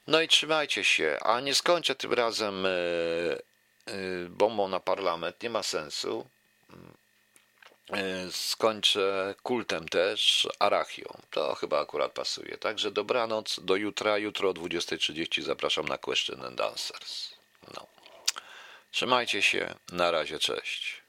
[0.06, 3.94] No i trzymajcie się, a nie skończę tym razem e, e,
[4.28, 6.26] bombą na parlament, nie ma sensu.
[8.30, 11.18] Skończę kultem też, arachią.
[11.30, 12.58] To chyba akurat pasuje.
[12.58, 14.18] Także dobranoc, do jutra.
[14.18, 17.34] Jutro o 20.30 zapraszam na Question and Answers.
[17.74, 17.93] No.
[18.94, 21.03] Trzymajcie się, na razie, cześć.